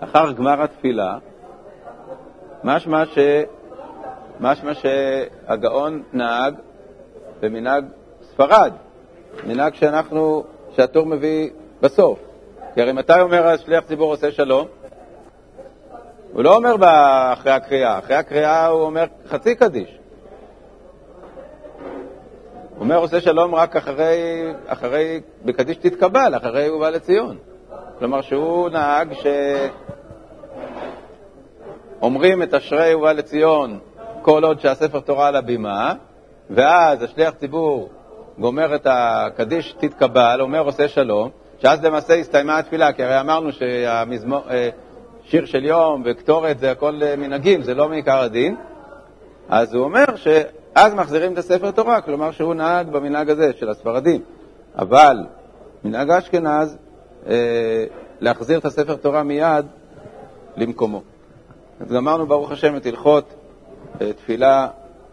אחר 0.00 0.32
גמר 0.32 0.62
התפילה, 0.62 1.18
משמע, 2.64 3.06
ש... 3.06 3.18
משמע 4.40 4.72
שהגאון 4.74 6.02
נהג 6.12 6.54
במנהג 7.40 7.84
ספרד, 8.22 8.72
מנהג 9.46 9.74
שאנחנו, 9.74 10.44
שהטור 10.76 11.06
מביא 11.06 11.50
בסוף. 11.80 12.31
כי 12.74 12.82
הרי 12.82 12.92
מתי 12.92 13.20
אומר 13.20 13.46
השליח 13.46 13.84
ציבור 13.84 14.12
עושה 14.12 14.30
שלום? 14.30 14.66
הוא 16.32 16.42
לא 16.42 16.56
אומר 16.56 16.76
אחרי 17.32 17.52
הקריאה, 17.52 17.98
אחרי 17.98 18.16
הקריאה 18.16 18.66
הוא 18.66 18.82
אומר 18.82 19.04
חצי 19.28 19.54
קדיש. 19.54 19.98
הוא 22.70 22.80
אומר 22.80 22.96
עושה 22.96 23.20
שלום 23.20 23.54
רק 23.54 23.76
אחרי, 23.76 24.42
אחרי 24.66 25.20
בקדיש 25.44 25.76
תתקבל, 25.76 26.36
אחרי 26.36 26.66
הוא 26.66 26.80
בא 26.80 26.90
לציון. 26.90 27.36
כלומר 27.98 28.20
שהוא 28.20 28.68
נהג 28.68 29.14
שאומרים 32.00 32.42
את 32.42 32.54
אשרי 32.54 32.94
ובא 32.94 33.12
לציון 33.12 33.78
כל 34.22 34.44
עוד 34.44 34.60
שהספר 34.60 35.00
תורה 35.00 35.28
על 35.28 35.36
הבימה, 35.36 35.94
ואז 36.50 37.02
השליח 37.02 37.34
ציבור 37.34 37.88
גומר 38.38 38.74
את 38.74 38.86
הקדיש 38.90 39.74
תתקבל, 39.78 40.38
אומר 40.40 40.60
עושה 40.60 40.88
שלום, 40.88 41.30
שאז 41.62 41.84
למעשה 41.84 42.14
הסתיימה 42.14 42.58
התפילה, 42.58 42.92
כי 42.92 43.02
הרי 43.02 43.20
אמרנו 43.20 43.48
ששיר 43.52 45.46
של 45.46 45.64
יום 45.64 46.02
וקטורת 46.04 46.58
זה 46.58 46.70
הכל 46.70 47.00
מנהגים, 47.18 47.62
זה 47.62 47.74
לא 47.74 47.88
מעיקר 47.88 48.18
הדין. 48.18 48.56
אז 49.48 49.74
הוא 49.74 49.84
אומר 49.84 50.04
שאז 50.16 50.94
מחזירים 50.94 51.32
את 51.32 51.38
הספר 51.38 51.70
תורה, 51.70 52.00
כלומר 52.00 52.30
שהוא 52.30 52.54
נהג 52.54 52.88
במנהג 52.88 53.30
הזה 53.30 53.50
של 53.58 53.68
הספרדים. 53.68 54.20
אבל 54.78 55.16
מנהג 55.84 56.10
אשכנז, 56.10 56.76
אה, 57.26 57.84
להחזיר 58.20 58.58
את 58.58 58.64
הספר 58.64 58.94
תורה 58.94 59.22
מיד 59.22 59.66
למקומו. 60.56 61.02
אז 61.80 61.92
גמרנו, 61.92 62.26
ברוך 62.26 62.52
השם, 62.52 62.76
את 62.76 62.86
הלכות 62.86 63.34
אה, 64.00 64.12
תפילה 64.12 64.68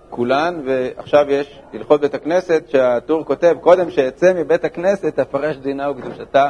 כולן, 0.10 0.62
ועכשיו 0.66 1.26
יש 1.30 1.60
הלכות 1.74 2.02
בית 2.02 2.14
הכנסת 2.14 2.64
שהטור 2.70 3.26
כותב, 3.26 3.56
קודם 3.62 3.92
שאצא 3.92 4.34
מבית 4.34 4.66
הכנסת 4.66 5.20
אפרש 5.20 5.56
דינה 5.56 5.92
וקדושתה. 5.92 6.50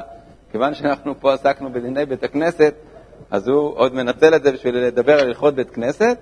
כיוון 0.51 0.73
שאנחנו 0.73 1.19
פה 1.19 1.33
עסקנו 1.33 1.73
בדיני 1.73 2.05
בית 2.05 2.23
הכנסת, 2.23 2.73
אז 3.31 3.47
הוא 3.47 3.73
עוד 3.75 3.93
מנצל 3.95 4.35
את 4.35 4.43
זה 4.43 4.51
בשביל 4.51 4.77
לדבר 4.77 5.19
על 5.19 5.27
הלכות 5.27 5.55
בית 5.55 5.69
כנסת, 5.69 6.17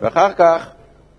ואחר 0.00 0.32
כך 0.32 0.72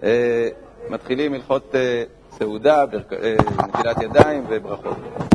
אה, 0.03 0.47
מתחילים 0.89 1.33
הלכות 1.33 1.75
אה, 1.75 2.03
סעודה, 2.31 2.85
אה, 3.23 3.35
נטילת 3.67 4.01
ידיים 4.01 4.45
וברכות. 4.49 5.27